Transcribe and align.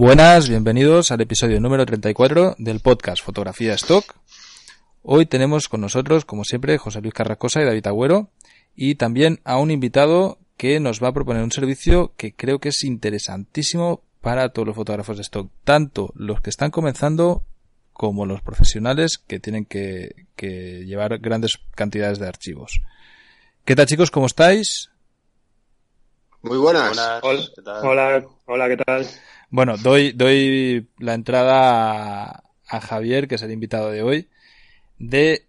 Buenas, 0.00 0.48
bienvenidos 0.48 1.12
al 1.12 1.20
episodio 1.20 1.60
número 1.60 1.84
34 1.84 2.54
del 2.56 2.80
podcast 2.80 3.22
Fotografía 3.22 3.74
Stock. 3.74 4.14
Hoy 5.02 5.26
tenemos 5.26 5.68
con 5.68 5.82
nosotros, 5.82 6.24
como 6.24 6.44
siempre, 6.44 6.78
José 6.78 7.02
Luis 7.02 7.12
Carracosa 7.12 7.60
y 7.60 7.66
David 7.66 7.86
Agüero 7.86 8.30
y 8.74 8.94
también 8.94 9.40
a 9.44 9.58
un 9.58 9.70
invitado 9.70 10.38
que 10.56 10.80
nos 10.80 11.04
va 11.04 11.08
a 11.08 11.12
proponer 11.12 11.42
un 11.42 11.52
servicio 11.52 12.14
que 12.16 12.34
creo 12.34 12.60
que 12.60 12.70
es 12.70 12.82
interesantísimo 12.82 14.02
para 14.22 14.54
todos 14.54 14.68
los 14.68 14.74
fotógrafos 14.74 15.18
de 15.18 15.22
stock, 15.22 15.52
tanto 15.64 16.14
los 16.14 16.40
que 16.40 16.48
están 16.48 16.70
comenzando 16.70 17.44
como 17.92 18.24
los 18.24 18.40
profesionales 18.40 19.18
que 19.18 19.38
tienen 19.38 19.66
que, 19.66 20.14
llevar 20.38 21.18
grandes 21.18 21.58
cantidades 21.74 22.18
de 22.18 22.26
archivos. 22.26 22.80
¿Qué 23.66 23.76
tal 23.76 23.84
chicos? 23.84 24.10
¿Cómo 24.10 24.24
estáis? 24.24 24.90
Muy 26.40 26.56
buenas. 26.56 26.96
Hola, 27.20 28.24
hola, 28.46 28.66
¿qué 28.66 28.76
tal? 28.78 29.06
Bueno, 29.50 29.76
doy, 29.76 30.12
doy 30.12 30.88
la 30.98 31.14
entrada 31.14 32.44
a, 32.68 32.80
Javier, 32.80 33.26
que 33.26 33.34
es 33.34 33.42
el 33.42 33.50
invitado 33.50 33.90
de 33.90 34.02
hoy, 34.02 34.28
de 34.98 35.48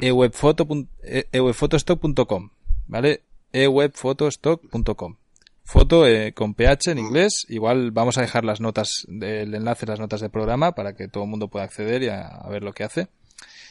ewebfotostock.com, 0.00 2.50
¿vale? 2.86 3.22
ewebfotostock.com. 3.52 5.16
Foto 5.64 6.06
eh, 6.06 6.32
con 6.34 6.54
PH 6.54 6.92
en 6.92 6.98
inglés. 6.98 7.44
Igual 7.48 7.90
vamos 7.90 8.16
a 8.16 8.20
dejar 8.20 8.44
las 8.44 8.60
notas, 8.60 9.04
del 9.08 9.52
enlace, 9.52 9.86
las 9.86 9.98
notas 9.98 10.20
del 10.20 10.30
programa 10.30 10.76
para 10.76 10.94
que 10.94 11.08
todo 11.08 11.24
el 11.24 11.30
mundo 11.30 11.48
pueda 11.48 11.64
acceder 11.64 12.04
y 12.04 12.08
a, 12.08 12.46
ver 12.48 12.62
lo 12.62 12.72
que 12.72 12.84
hace. 12.84 13.08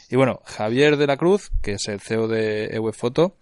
Y 0.09 0.17
bueno, 0.17 0.41
Javier 0.43 0.97
de 0.97 1.07
la 1.07 1.15
Cruz, 1.15 1.51
que 1.61 1.71
es 1.73 1.87
el 1.87 2.01
CEO 2.01 2.27
de 2.27 2.75
ewebfoto, 2.75 3.37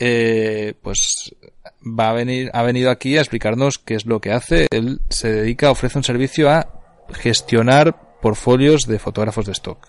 eh, 0.00 0.72
pues 0.80 1.34
va 1.82 2.10
a 2.10 2.14
venir, 2.14 2.50
ha 2.54 2.62
venido 2.62 2.90
aquí 2.90 3.18
a 3.18 3.20
explicarnos 3.20 3.78
qué 3.78 3.94
es 3.94 4.06
lo 4.06 4.20
que 4.20 4.32
hace. 4.32 4.66
Él 4.70 5.00
se 5.10 5.30
dedica, 5.30 5.70
ofrece 5.70 5.98
un 5.98 6.04
servicio 6.04 6.50
a 6.50 6.66
gestionar 7.12 8.18
portfolios 8.22 8.86
de 8.86 8.98
fotógrafos 8.98 9.44
de 9.44 9.52
stock. 9.52 9.88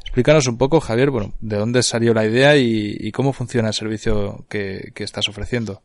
Explícanos 0.00 0.48
un 0.48 0.58
poco, 0.58 0.80
Javier, 0.80 1.10
bueno, 1.10 1.32
de 1.40 1.56
dónde 1.56 1.82
salió 1.84 2.12
la 2.12 2.26
idea 2.26 2.56
y, 2.56 3.10
cómo 3.12 3.32
funciona 3.32 3.68
el 3.68 3.74
servicio 3.74 4.44
que, 4.48 4.92
estás 4.96 5.28
ofreciendo. 5.28 5.82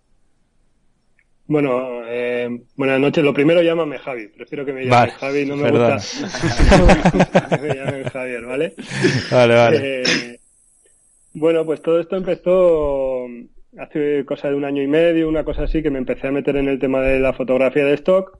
Bueno, 1.45 2.03
eh, 2.07 2.49
buenas 2.75 2.99
noches. 2.99 3.23
Lo 3.23 3.33
primero, 3.33 3.61
llámame 3.61 3.99
Javi. 3.99 4.27
Prefiero 4.27 4.65
que 4.65 4.73
me 4.73 4.85
llame 4.85 5.11
Javi. 5.11 5.45
No 5.45 5.55
me 5.55 5.71
gusta 5.71 5.97
que 7.49 7.61
me 7.61 7.75
llamen 7.75 8.03
Javier, 8.09 8.45
¿vale? 8.45 8.73
Vale, 9.31 9.55
vale. 9.55 10.01
Eh, 10.01 10.39
bueno, 11.33 11.63
pues 11.63 11.81
todo 11.81 12.01
esto 12.01 12.17
empezó 12.17 13.27
hace 13.77 14.25
cosa 14.25 14.49
de 14.49 14.55
un 14.55 14.65
año 14.65 14.81
y 14.81 14.87
medio, 14.87 15.29
una 15.29 15.43
cosa 15.43 15.63
así, 15.63 15.81
que 15.81 15.91
me 15.91 15.99
empecé 15.99 16.27
a 16.27 16.31
meter 16.31 16.55
en 16.55 16.67
el 16.67 16.79
tema 16.79 17.01
de 17.01 17.19
la 17.19 17.33
fotografía 17.33 17.85
de 17.85 17.93
stock. 17.93 18.37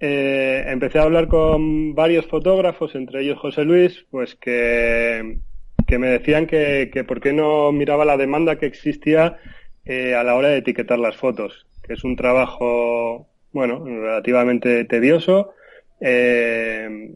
Eh, 0.00 0.64
empecé 0.66 0.98
a 0.98 1.02
hablar 1.02 1.28
con 1.28 1.94
varios 1.94 2.26
fotógrafos, 2.26 2.94
entre 2.94 3.22
ellos 3.22 3.38
José 3.38 3.64
Luis, 3.64 4.06
pues 4.10 4.34
que, 4.34 5.38
que 5.86 5.98
me 5.98 6.08
decían 6.08 6.46
que, 6.46 6.90
que 6.92 7.04
por 7.04 7.20
qué 7.20 7.32
no 7.32 7.72
miraba 7.72 8.04
la 8.04 8.16
demanda 8.16 8.58
que 8.58 8.66
existía 8.66 9.38
eh, 9.84 10.14
a 10.14 10.24
la 10.24 10.34
hora 10.34 10.48
de 10.48 10.58
etiquetar 10.58 10.98
las 10.98 11.16
fotos, 11.16 11.66
que 11.82 11.94
es 11.94 12.04
un 12.04 12.16
trabajo, 12.16 13.28
bueno, 13.52 13.84
relativamente 13.84 14.84
tedioso. 14.84 15.52
Eh, 16.00 17.12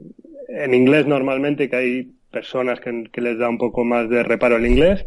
en 0.48 0.75
inglés 0.75 1.06
normalmente, 1.06 1.69
que 1.69 1.77
hay 1.77 2.12
personas 2.31 2.81
que, 2.81 3.05
que 3.12 3.20
les 3.20 3.39
da 3.39 3.48
un 3.48 3.59
poco 3.59 3.84
más 3.84 4.09
de 4.09 4.23
reparo 4.23 4.56
el 4.56 4.67
inglés. 4.67 5.06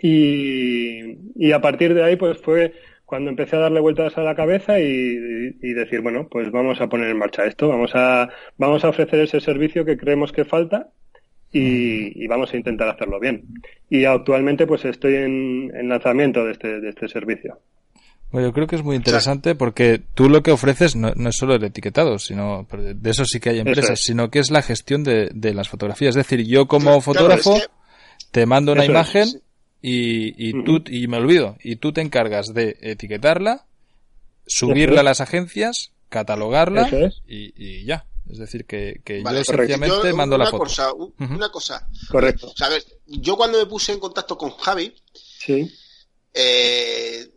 Y, 0.00 1.18
y 1.36 1.52
a 1.52 1.60
partir 1.60 1.94
de 1.94 2.04
ahí, 2.04 2.16
pues 2.16 2.38
fue 2.38 2.72
cuando 3.06 3.30
empecé 3.30 3.56
a 3.56 3.60
darle 3.60 3.80
vueltas 3.80 4.18
a 4.18 4.22
la 4.22 4.34
cabeza 4.34 4.80
y, 4.80 5.72
decir, 5.72 6.00
bueno, 6.00 6.26
pues 6.28 6.50
vamos 6.50 6.80
a 6.80 6.88
poner 6.88 7.08
en 7.08 7.18
marcha 7.18 7.46
esto, 7.46 7.68
vamos 7.68 7.92
a, 7.94 8.28
vamos 8.58 8.84
a 8.84 8.88
ofrecer 8.88 9.20
ese 9.20 9.40
servicio 9.40 9.84
que 9.84 9.96
creemos 9.96 10.32
que 10.32 10.44
falta 10.44 10.88
y, 11.52 12.26
vamos 12.26 12.52
a 12.52 12.56
intentar 12.56 12.88
hacerlo 12.88 13.20
bien. 13.20 13.44
Y 13.88 14.04
actualmente 14.04 14.66
pues 14.66 14.84
estoy 14.84 15.14
en, 15.14 15.72
en 15.74 15.88
lanzamiento 15.88 16.44
de 16.44 16.52
este, 16.52 16.80
de 16.80 16.88
este 16.88 17.08
servicio. 17.08 17.60
Bueno, 18.32 18.48
yo 18.48 18.52
creo 18.52 18.66
que 18.66 18.74
es 18.74 18.82
muy 18.82 18.96
interesante 18.96 19.54
porque 19.54 20.02
tú 20.14 20.28
lo 20.28 20.42
que 20.42 20.50
ofreces 20.50 20.96
no, 20.96 21.10
es 21.10 21.36
solo 21.36 21.54
el 21.54 21.62
etiquetado, 21.62 22.18
sino 22.18 22.66
de 22.72 23.10
eso 23.10 23.24
sí 23.24 23.38
que 23.38 23.50
hay 23.50 23.60
empresas, 23.60 24.00
sino 24.00 24.30
que 24.30 24.40
es 24.40 24.50
la 24.50 24.62
gestión 24.62 25.04
de, 25.04 25.30
de, 25.32 25.54
las 25.54 25.68
fotografías. 25.68 26.16
Es 26.16 26.26
decir, 26.26 26.44
yo 26.44 26.66
como 26.66 27.00
fotógrafo 27.00 27.56
te 28.32 28.46
mando 28.46 28.72
una 28.72 28.84
imagen 28.84 29.28
y, 29.82 30.48
y 30.48 30.64
tú, 30.64 30.82
y 30.86 31.06
me 31.06 31.18
olvido, 31.18 31.56
y 31.62 31.76
tú 31.76 31.92
te 31.92 32.00
encargas 32.00 32.52
de 32.54 32.76
etiquetarla, 32.80 33.66
subirla 34.46 35.00
a 35.00 35.04
las 35.04 35.20
agencias, 35.20 35.92
catalogarla 36.08 36.88
y, 37.26 37.84
ya. 37.84 38.06
Es 38.30 38.38
decir, 38.38 38.64
que, 38.64 39.00
yo 39.06 39.44
sencillamente 39.44 40.12
mando 40.12 40.36
la 40.36 40.46
foto. 40.46 40.64
Cosa, 40.64 40.92
Una 40.92 41.48
cosa. 41.50 41.88
Correcto. 42.10 42.52
¿Sabes? 42.56 42.84
Yo 43.06 43.36
cuando 43.36 43.58
me 43.58 43.66
puse 43.66 43.92
en 43.92 44.00
contacto 44.00 44.36
con 44.36 44.50
Javi, 44.50 44.92
sí. 45.14 45.72
eh, 46.34 47.28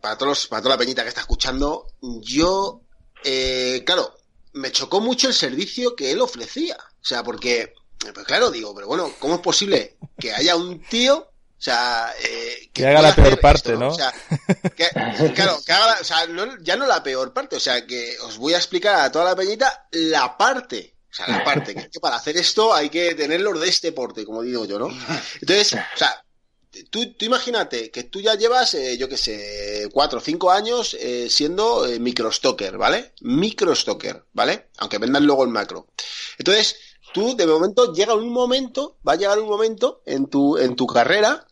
para, 0.00 0.16
todos 0.16 0.46
para 0.46 0.62
toda 0.62 0.76
la 0.76 0.78
peñita 0.78 1.02
que 1.02 1.08
está 1.08 1.22
escuchando, 1.22 1.88
yo, 2.00 2.82
eh, 3.24 3.82
claro, 3.84 4.14
me 4.52 4.70
chocó 4.70 5.00
mucho 5.00 5.26
el 5.26 5.34
servicio 5.34 5.96
que 5.96 6.12
él 6.12 6.20
ofrecía. 6.20 6.76
O 7.00 7.04
sea, 7.04 7.24
porque, 7.24 7.72
pues 7.98 8.24
claro, 8.24 8.52
digo, 8.52 8.72
pero 8.76 8.86
bueno, 8.86 9.10
¿cómo 9.18 9.34
es 9.34 9.40
posible 9.40 9.96
que 10.20 10.32
haya 10.32 10.54
un 10.54 10.80
tío 10.82 11.32
o 11.58 11.60
sea, 11.60 12.14
eh, 12.22 12.70
que, 12.72 12.86
haga 12.86 13.02
la 13.02 13.16
peor 13.16 13.40
parte, 13.40 13.76
¿no? 13.76 13.88
O 13.88 13.94
sea, 13.94 14.14
que, 14.76 14.88
claro, 15.34 15.60
que 15.66 15.72
haga 15.72 15.98
o 16.00 16.04
sea, 16.04 16.18
ya 16.60 16.76
no 16.76 16.86
la 16.86 17.02
peor 17.02 17.32
parte, 17.32 17.56
o 17.56 17.60
sea, 17.60 17.84
que 17.84 18.16
os 18.22 18.38
voy 18.38 18.54
a 18.54 18.58
explicar 18.58 19.00
a 19.00 19.10
toda 19.10 19.24
la 19.24 19.34
peñita 19.34 19.88
la 19.90 20.36
parte, 20.38 20.94
o 21.10 21.14
sea, 21.14 21.26
la 21.26 21.42
parte, 21.42 21.74
que, 21.74 21.98
para 22.00 22.14
hacer 22.14 22.36
esto 22.36 22.72
hay 22.72 22.90
que 22.90 23.16
tenerlo 23.16 23.58
de 23.58 23.68
este 23.68 23.90
porte, 23.90 24.24
como 24.24 24.42
digo 24.42 24.66
yo, 24.66 24.78
¿no? 24.78 24.88
Entonces, 25.40 25.72
o 25.72 25.98
sea, 25.98 26.24
tú, 26.90 27.12
tú 27.14 27.24
imagínate 27.24 27.90
que 27.90 28.04
tú 28.04 28.20
ya 28.20 28.34
llevas, 28.34 28.74
eh, 28.74 28.96
yo 28.96 29.08
qué 29.08 29.16
sé, 29.16 29.88
cuatro 29.92 30.18
o 30.18 30.22
cinco 30.22 30.50
años 30.50 30.96
eh, 31.00 31.28
siendo 31.28 31.86
eh, 31.86 31.98
microstocker, 31.98 32.76
¿vale? 32.76 33.14
Microstocker, 33.20 34.26
¿vale? 34.32 34.68
Aunque 34.78 34.98
vendan 34.98 35.26
luego 35.26 35.44
el 35.44 35.50
macro. 35.50 35.88
Entonces, 36.38 36.76
tú 37.12 37.36
de 37.36 37.46
momento 37.46 37.92
llega 37.92 38.14
un 38.14 38.30
momento, 38.30 38.98
va 39.06 39.12
a 39.12 39.16
llegar 39.16 39.38
un 39.38 39.48
momento 39.48 40.02
en 40.06 40.26
tu, 40.26 40.56
en 40.56 40.76
tu 40.76 40.86
carrera 40.86 41.46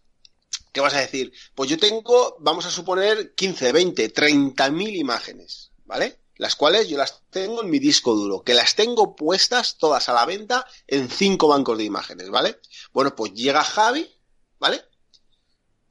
¿Qué 0.76 0.82
vas 0.82 0.92
a 0.92 1.00
decir? 1.00 1.32
Pues 1.54 1.70
yo 1.70 1.78
tengo, 1.78 2.36
vamos 2.38 2.66
a 2.66 2.70
suponer, 2.70 3.34
15, 3.34 3.72
20, 3.72 4.10
30 4.10 4.70
mil 4.72 4.94
imágenes, 4.94 5.72
¿vale? 5.86 6.18
Las 6.36 6.54
cuales 6.54 6.86
yo 6.86 6.98
las 6.98 7.22
tengo 7.30 7.62
en 7.62 7.70
mi 7.70 7.78
disco 7.78 8.14
duro, 8.14 8.42
que 8.42 8.52
las 8.52 8.74
tengo 8.74 9.16
puestas 9.16 9.78
todas 9.78 10.10
a 10.10 10.12
la 10.12 10.26
venta 10.26 10.66
en 10.86 11.08
cinco 11.08 11.48
bancos 11.48 11.78
de 11.78 11.84
imágenes, 11.84 12.28
¿vale? 12.28 12.60
Bueno, 12.92 13.16
pues 13.16 13.32
llega 13.32 13.64
Javi, 13.64 14.06
¿vale? 14.58 14.84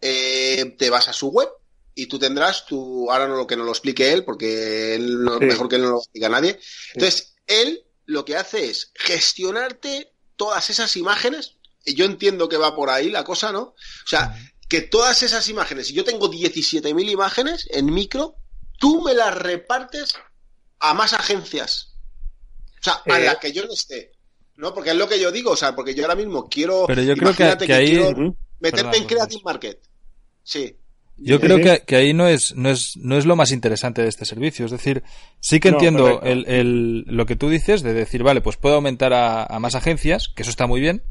Eh, 0.01 0.75
te 0.77 0.91
vas 0.91 1.07
a 1.07 1.13
su 1.13 1.29
web 1.29 1.49
y 1.95 2.05
tú 2.05 2.19
tendrás 2.19 2.67
tu, 2.67 3.09
ahora 3.09 3.27
no 3.27 3.37
lo 3.37 3.47
que 3.47 3.55
no 3.55 3.63
lo 3.63 3.71
explique 3.71 4.13
él, 4.13 4.23
porque 4.23 4.93
él 4.93 5.17
mejor 5.39 5.67
que 5.67 5.77
él 5.77 5.81
no 5.81 5.89
lo 5.89 5.97
explica 5.97 6.29
nadie. 6.29 6.59
Entonces, 6.93 7.33
él 7.47 7.84
lo 8.05 8.25
que 8.25 8.35
hace 8.35 8.69
es 8.69 8.91
gestionarte 8.95 10.11
todas 10.35 10.69
esas 10.69 10.95
imágenes. 10.97 11.57
Y 11.83 11.93
yo 11.95 12.05
entiendo 12.05 12.49
que 12.49 12.57
va 12.57 12.75
por 12.75 12.89
ahí 12.89 13.09
la 13.09 13.23
cosa, 13.23 13.51
¿no? 13.51 13.61
O 13.61 14.07
sea, 14.07 14.35
que 14.67 14.81
todas 14.81 15.21
esas 15.23 15.47
imágenes, 15.49 15.88
si 15.88 15.93
yo 15.93 16.03
tengo 16.03 16.29
17.000 16.31 17.09
imágenes 17.09 17.67
en 17.71 17.94
micro, 17.94 18.35
tú 18.79 19.01
me 19.01 19.13
las 19.13 19.35
repartes 19.35 20.15
a 20.79 20.94
más 20.94 21.13
agencias. 21.13 21.95
O 22.79 22.83
sea, 22.83 22.94
a 22.94 23.19
las 23.19 23.35
eh. 23.35 23.38
que 23.41 23.51
yo 23.51 23.65
no 23.65 23.73
esté. 23.73 24.11
¿No? 24.55 24.73
Porque 24.73 24.91
es 24.91 24.95
lo 24.95 25.07
que 25.07 25.19
yo 25.19 25.31
digo, 25.31 25.51
o 25.51 25.57
sea, 25.57 25.75
porque 25.75 25.94
yo 25.94 26.03
ahora 26.03 26.15
mismo 26.15 26.47
quiero. 26.47 26.85
Pero 26.88 27.01
yo 27.01 27.15
creo 27.15 27.35
que, 27.35 27.73
ahí. 27.73 27.99
meterme 28.59 28.97
en 28.97 29.05
Creative 29.05 29.41
Market. 29.44 29.81
Sí. 30.44 30.77
Yo 31.17 31.39
creo 31.39 31.57
que, 31.57 31.83
que, 31.85 31.95
ahí 31.95 32.13
no 32.13 32.27
es, 32.27 32.56
no, 32.56 32.69
es, 32.69 32.97
no 32.97 33.17
es 33.17 33.25
lo 33.25 33.35
más 33.35 33.51
interesante 33.51 34.01
de 34.01 34.09
este 34.09 34.25
servicio. 34.25 34.65
Es 34.65 34.71
decir, 34.71 35.03
sí 35.39 35.59
que 35.59 35.69
entiendo 35.69 36.21
el, 36.21 36.45
el, 36.47 37.06
lo 37.07 37.25
que 37.25 37.35
tú 37.35 37.50
dices 37.50 37.83
de 37.83 37.94
decir, 37.94 38.21
vale, 38.23 38.41
pues 38.41 38.57
puedo 38.57 38.75
aumentar 38.75 39.13
a, 39.13 39.44
a, 39.44 39.59
más 39.59 39.75
agencias, 39.75 40.27
que 40.35 40.41
eso 40.41 40.51
está 40.51 40.67
muy 40.67 40.81
bien, 40.81 41.03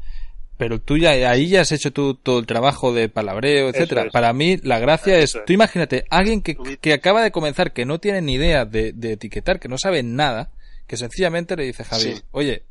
pero 0.57 0.79
tú 0.79 0.97
ya, 0.97 1.11
ahí 1.29 1.47
ya 1.47 1.61
has 1.61 1.71
hecho 1.71 1.91
tú 1.91 2.13
todo 2.13 2.39
el 2.39 2.45
trabajo 2.45 2.93
de 2.93 3.09
palabreo, 3.09 3.69
etcétera. 3.69 4.07
Para 4.11 4.31
mí, 4.31 4.57
la 4.63 4.79
gracia 4.79 5.17
es, 5.17 5.37
tú 5.45 5.53
imagínate, 5.53 6.05
alguien 6.09 6.41
que, 6.41 6.55
que 6.79 6.93
acaba 6.93 7.23
de 7.23 7.31
comenzar, 7.31 7.73
que 7.73 7.85
no 7.85 7.99
tiene 7.99 8.21
ni 8.21 8.35
idea 8.35 8.65
de, 8.65 8.93
de, 8.93 9.13
etiquetar, 9.13 9.59
que 9.59 9.67
no 9.67 9.77
sabe 9.77 10.03
nada, 10.03 10.51
que 10.87 10.97
sencillamente 10.97 11.57
le 11.57 11.65
dice 11.65 11.83
Javi, 11.83 12.21
oye, 12.31 12.63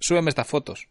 súbeme 0.00 0.30
estas 0.30 0.48
fotos. 0.48 0.88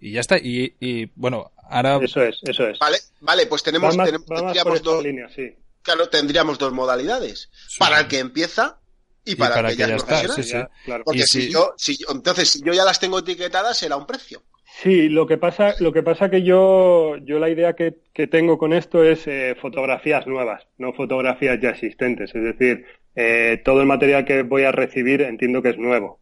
Y 0.00 0.12
ya 0.12 0.20
está. 0.20 0.38
Y, 0.38 0.74
y, 0.80 1.10
bueno, 1.16 1.52
ahora. 1.74 2.04
Eso 2.04 2.22
es, 2.22 2.40
eso 2.42 2.68
es. 2.68 2.78
Vale, 2.78 2.98
vale 3.20 3.46
pues 3.46 3.62
tenemos, 3.62 3.96
tenemos 3.96 4.26
tendríamos 4.26 4.82
dos. 4.82 5.04
sí. 5.34 5.54
Claro, 5.82 6.08
tendríamos 6.08 6.58
dos 6.58 6.72
modalidades. 6.72 7.50
Para 7.78 8.00
el 8.00 8.08
que 8.08 8.18
empieza 8.18 8.80
y 9.24 9.36
para, 9.36 9.60
el 9.60 9.76
que, 9.76 9.86
ya, 9.86 9.96
está. 9.96 10.26
Sí, 10.28 10.42
sí. 10.42 10.56
Porque 11.04 11.24
si, 11.24 11.50
yo, 11.50 11.74
si 11.76 11.98
yo, 11.98 12.06
entonces, 12.10 12.48
si 12.48 12.62
yo 12.62 12.72
ya 12.72 12.84
las 12.84 12.98
tengo 13.00 13.18
etiquetadas, 13.18 13.76
será 13.76 13.96
un 13.96 14.06
precio. 14.06 14.42
Sí, 14.82 15.08
lo 15.08 15.26
que 15.26 15.38
pasa, 15.38 15.74
lo 15.78 15.92
que 15.92 16.02
pasa 16.02 16.30
que 16.30 16.42
yo, 16.42 17.16
yo 17.18 17.38
la 17.38 17.48
idea 17.48 17.74
que, 17.74 17.96
que 18.12 18.26
tengo 18.26 18.58
con 18.58 18.72
esto 18.72 19.04
es 19.04 19.26
eh, 19.26 19.56
fotografías 19.60 20.26
nuevas, 20.26 20.66
no 20.78 20.92
fotografías 20.92 21.60
ya 21.60 21.70
existentes. 21.70 22.34
Es 22.34 22.42
decir, 22.42 22.84
eh, 23.14 23.62
todo 23.64 23.80
el 23.80 23.86
material 23.86 24.24
que 24.24 24.42
voy 24.42 24.64
a 24.64 24.72
recibir 24.72 25.22
entiendo 25.22 25.62
que 25.62 25.70
es 25.70 25.78
nuevo. 25.78 26.20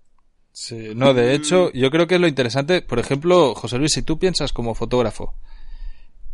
Sí, 0.52 0.90
no, 0.94 1.14
de 1.14 1.34
hecho, 1.34 1.72
yo 1.72 1.90
creo 1.90 2.06
que 2.06 2.16
es 2.16 2.20
lo 2.20 2.28
interesante, 2.28 2.82
por 2.82 2.98
ejemplo, 2.98 3.54
José 3.54 3.78
Luis, 3.78 3.92
si 3.92 4.02
tú 4.02 4.18
piensas 4.18 4.52
como 4.52 4.74
fotógrafo, 4.74 5.34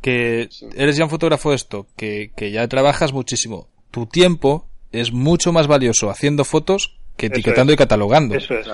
que 0.00 0.48
eres 0.74 0.96
ya 0.96 1.04
un 1.04 1.10
fotógrafo 1.10 1.50
de 1.50 1.56
esto, 1.56 1.86
que, 1.96 2.32
que 2.36 2.50
ya 2.50 2.66
trabajas 2.68 3.12
muchísimo, 3.12 3.68
tu 3.90 4.06
tiempo 4.06 4.66
es 4.92 5.12
mucho 5.12 5.52
más 5.52 5.66
valioso 5.66 6.10
haciendo 6.10 6.44
fotos 6.44 6.96
que 7.16 7.26
etiquetando 7.26 7.72
y 7.72 7.76
catalogando. 7.76 8.34
Eso 8.36 8.54
es. 8.54 8.66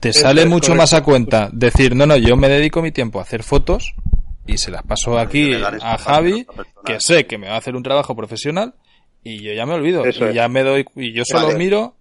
Te 0.00 0.10
Eso 0.10 0.20
sale 0.20 0.42
es, 0.42 0.48
mucho 0.48 0.68
correcto. 0.68 0.82
más 0.82 0.92
a 0.94 1.02
cuenta 1.02 1.50
decir, 1.52 1.94
no, 1.94 2.06
no, 2.06 2.16
yo 2.16 2.36
me 2.36 2.48
dedico 2.48 2.80
mi 2.82 2.92
tiempo 2.92 3.18
a 3.18 3.22
hacer 3.22 3.42
fotos 3.42 3.94
y 4.46 4.56
se 4.58 4.70
las 4.70 4.82
paso 4.82 5.18
aquí 5.18 5.52
a 5.54 5.98
Javi, 5.98 6.46
que 6.84 6.98
sé 7.00 7.26
que 7.26 7.36
me 7.38 7.48
va 7.48 7.54
a 7.54 7.58
hacer 7.58 7.76
un 7.76 7.82
trabajo 7.82 8.16
profesional 8.16 8.74
y 9.22 9.42
yo 9.42 9.52
ya 9.52 9.66
me 9.66 9.74
olvido. 9.74 10.04
Eso 10.04 10.26
y 10.26 10.28
es. 10.30 10.34
ya 10.34 10.48
me 10.48 10.62
doy, 10.62 10.86
y 10.96 11.12
yo 11.12 11.24
solo 11.26 11.48
Vale. 11.48 11.58
miro 11.58 11.96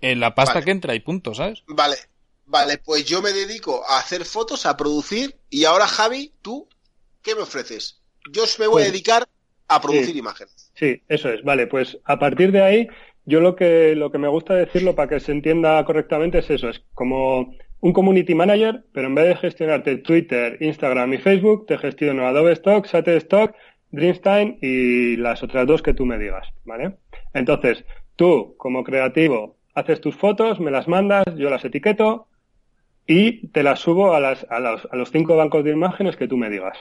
en 0.00 0.18
la 0.18 0.34
pasta 0.34 0.54
Vale. 0.54 0.64
que 0.64 0.70
entra 0.72 0.94
y 0.96 1.00
punto, 1.00 1.34
¿sabes? 1.34 1.62
Vale, 1.68 1.96
vale, 2.46 2.78
pues 2.78 3.04
yo 3.04 3.22
me 3.22 3.32
dedico 3.32 3.82
a 3.88 3.98
hacer 3.98 4.24
fotos, 4.24 4.66
a 4.66 4.76
producir, 4.76 5.36
y 5.50 5.64
ahora 5.64 5.86
Javi, 5.86 6.32
tú, 6.42 6.68
¿qué 7.22 7.34
me 7.34 7.42
ofreces? 7.42 8.00
Yo 8.32 8.44
me 8.58 8.66
voy 8.66 8.82
a 8.82 8.84
Pues- 8.84 8.92
dedicar 8.92 9.28
a 9.68 9.80
producir 9.80 10.12
sí. 10.12 10.18
imágenes. 10.18 10.70
Sí, 10.74 11.02
eso 11.08 11.30
es. 11.30 11.42
Vale, 11.42 11.66
pues 11.66 11.98
a 12.04 12.18
partir 12.18 12.52
de 12.52 12.62
ahí, 12.62 12.88
yo 13.24 13.40
lo 13.40 13.56
que, 13.56 13.94
lo 13.96 14.10
que 14.10 14.18
me 14.18 14.28
gusta 14.28 14.54
decirlo 14.54 14.94
para 14.94 15.08
que 15.08 15.20
se 15.20 15.32
entienda 15.32 15.82
correctamente 15.84 16.38
es 16.38 16.50
eso, 16.50 16.68
es 16.68 16.82
como 16.92 17.54
un 17.80 17.92
community 17.92 18.34
manager, 18.34 18.84
pero 18.92 19.08
en 19.08 19.14
vez 19.14 19.26
de 19.28 19.36
gestionarte 19.36 19.96
Twitter, 19.98 20.56
Instagram 20.60 21.14
y 21.14 21.18
Facebook, 21.18 21.66
te 21.66 21.78
gestiono 21.78 22.26
Adobe 22.26 22.52
Stock, 22.52 22.86
Shutterstock, 22.86 23.54
Dreamstein 23.90 24.58
y 24.60 25.16
las 25.16 25.42
otras 25.42 25.66
dos 25.66 25.82
que 25.82 25.94
tú 25.94 26.04
me 26.04 26.18
digas, 26.18 26.48
¿vale? 26.64 26.96
Entonces, 27.32 27.84
tú, 28.16 28.54
como 28.58 28.84
creativo, 28.84 29.56
haces 29.74 30.00
tus 30.00 30.16
fotos, 30.16 30.60
me 30.60 30.70
las 30.70 30.88
mandas, 30.88 31.24
yo 31.36 31.48
las 31.50 31.64
etiqueto 31.64 32.26
y 33.06 33.48
te 33.48 33.62
las 33.62 33.80
subo 33.80 34.14
a, 34.14 34.20
las, 34.20 34.46
a, 34.50 34.60
los, 34.60 34.86
a 34.90 34.96
los 34.96 35.10
cinco 35.10 35.36
bancos 35.36 35.64
de 35.64 35.72
imágenes 35.72 36.16
que 36.16 36.28
tú 36.28 36.36
me 36.36 36.50
digas. 36.50 36.78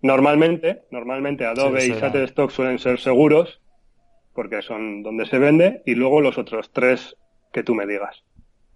Normalmente, 0.00 0.82
normalmente 0.90 1.46
Adobe 1.46 1.80
Sí, 1.82 1.92
y. 1.92 2.00
Shutterstock 2.00 2.50
suelen 2.50 2.78
ser 2.78 2.98
seguros, 2.98 3.60
porque 4.34 4.62
son 4.62 5.02
donde 5.02 5.26
se 5.26 5.38
vende, 5.38 5.82
y 5.86 5.94
luego 5.94 6.20
los 6.20 6.38
otros 6.38 6.70
tres 6.72 7.16
que 7.52 7.62
tú 7.62 7.74
me 7.74 7.86
digas. 7.86 8.22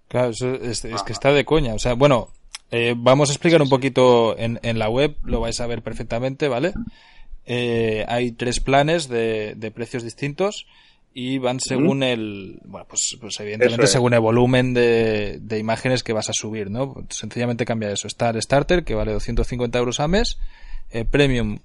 Claro, 0.09 0.31
eso 0.31 0.55
es, 0.55 0.85
es 0.85 1.03
que 1.03 1.13
está 1.13 1.33
de 1.33 1.45
coña. 1.45 1.75
O 1.75 1.79
sea, 1.79 1.95
bueno, 1.95 2.29
eh, 2.71 2.95
vamos 2.97 3.31
a 3.31 3.33
explicar 3.33 3.61
un 3.61 3.69
poquito 3.69 4.39
en, 4.39 4.61
en 4.63 4.79
la 4.79 4.89
web, 4.89 5.17
lo 5.25 5.41
vais 5.41 5.61
a 5.61 5.67
ver 5.67 5.83
perfectamente, 5.83 6.49
¿vale? 6.49 6.73
Eh, 7.45 8.05
hay 8.09 8.33
tres 8.33 8.61
planes 8.61 9.09
de, 9.09 9.55
de 9.57 9.71
precios 9.71 10.03
distintos 10.03 10.67
y 11.19 11.39
van 11.39 11.61
según 11.61 12.03
el, 12.03 12.61
bueno, 12.67 12.87
pues, 12.87 13.17
pues 13.19 13.41
evidentemente 13.41 13.85
es. 13.85 13.91
según 13.91 14.13
el 14.13 14.21
volumen 14.21 14.75
de, 14.75 15.39
de 15.41 15.59
imágenes 15.59 16.03
que 16.03 16.13
vas 16.13 16.29
a 16.29 16.35
subir, 16.35 16.71
¿no? 16.71 16.95
Sencillamente 17.09 17.65
cambia 17.65 17.91
eso. 17.91 18.07
Está 18.07 18.29
el 18.29 18.43
Starter, 18.43 18.85
que 18.85 18.95
vale 18.95 19.13
250 19.15 19.79
euros 19.79 19.99
al 19.99 20.11
mes, 20.11 20.37
eh, 20.91 21.07
Premium, 21.07 21.61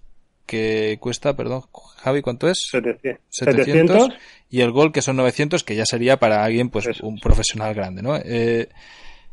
que 0.45 0.97
cuesta, 1.01 1.35
perdón, 1.35 1.63
Javi, 1.97 2.21
¿cuánto 2.21 2.47
es? 2.49 2.59
700. 2.71 3.19
700 3.29 4.07
y 4.49 4.61
el 4.61 4.71
Gold 4.71 4.93
que 4.93 5.01
son 5.01 5.17
900 5.17 5.65
que 5.65 5.75
ya 5.75 5.85
sería 5.85 6.17
para 6.17 6.45
alguien 6.45 6.69
pues 6.69 6.87
Eso 6.87 7.05
un 7.05 7.15
es. 7.15 7.21
profesional 7.21 7.73
grande 7.73 8.01
¿no? 8.01 8.15
Eh, 8.17 8.69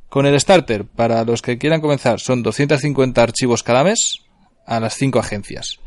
con 0.09 0.27
el 0.27 0.39
starter 0.41 0.85
para 0.85 1.25
los 1.25 1.43
que 1.43 1.59
quieran 1.59 1.81
comenzar 1.81 2.19
son 2.21 2.43
250 2.43 3.23
archivos 3.23 3.63
cada 3.63 3.85
mes 3.85 4.21
a 4.67 4.81
las 4.81 4.95
cinco 4.95 5.19
agencias 5.19 5.71
Eso 5.71 5.81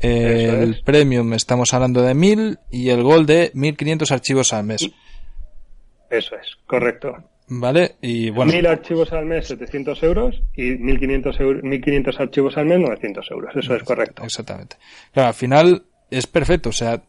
el 0.00 0.70
es. 0.74 0.82
premium 0.82 1.32
estamos 1.34 1.72
hablando 1.74 2.02
de 2.02 2.14
1000 2.14 2.58
y 2.70 2.90
el 2.90 3.02
gold 3.02 3.26
de 3.26 3.50
1500 3.54 4.10
archivos 4.12 4.52
al 4.52 4.64
mes 4.64 4.88
Eso 6.10 6.34
es, 6.36 6.56
correcto. 6.66 7.16
vale 7.48 7.96
y 8.00 8.30
bueno 8.30 8.52
Mil 8.52 8.66
archivos 8.66 9.12
al 9.12 9.26
mes, 9.26 9.48
700 9.48 10.02
euros, 10.02 10.42
y 10.56 10.72
1500, 10.72 11.38
eur- 11.40 11.62
1500 11.62 12.20
archivos 12.20 12.56
al 12.56 12.66
mes, 12.66 12.78
900 12.80 13.30
euros. 13.30 13.56
Eso 13.56 13.74
es 13.74 13.82
correcto. 13.82 14.22
Exactamente. 14.24 14.76
Claro, 15.12 15.28
al 15.28 15.34
final 15.34 15.82
es 16.10 16.26
perfecto. 16.26 16.70
O 16.70 16.72
sea, 16.72 17.02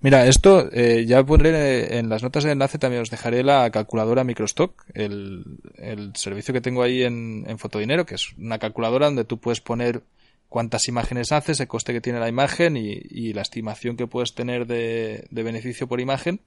mira, 0.00 0.26
esto 0.26 0.68
eh, 0.72 1.04
ya 1.06 1.22
pondré 1.24 1.98
en 1.98 2.08
las 2.08 2.22
notas 2.22 2.44
de 2.44 2.52
enlace 2.52 2.78
también 2.78 3.02
os 3.02 3.10
dejaré 3.10 3.42
la 3.44 3.70
calculadora 3.70 4.24
Microstock, 4.24 4.84
el, 4.94 5.44
el 5.76 6.12
servicio 6.16 6.52
que 6.54 6.60
tengo 6.60 6.82
ahí 6.82 7.02
en, 7.04 7.44
en 7.48 7.58
Fotodinero, 7.58 8.04
que 8.06 8.16
es 8.16 8.32
una 8.38 8.58
calculadora 8.58 9.06
donde 9.06 9.24
tú 9.24 9.38
puedes 9.38 9.60
poner 9.60 10.02
cuántas 10.50 10.88
imágenes 10.88 11.32
haces, 11.32 11.60
el 11.60 11.68
coste 11.68 11.94
que 11.94 12.02
tiene 12.02 12.20
la 12.20 12.28
imagen 12.28 12.76
y, 12.76 13.00
y 13.08 13.32
la 13.32 13.40
estimación 13.40 13.96
que 13.96 14.06
puedes 14.06 14.34
tener 14.34 14.66
de, 14.66 15.26
de 15.30 15.42
beneficio 15.42 15.86
por 15.86 16.00
imagen 16.00 16.40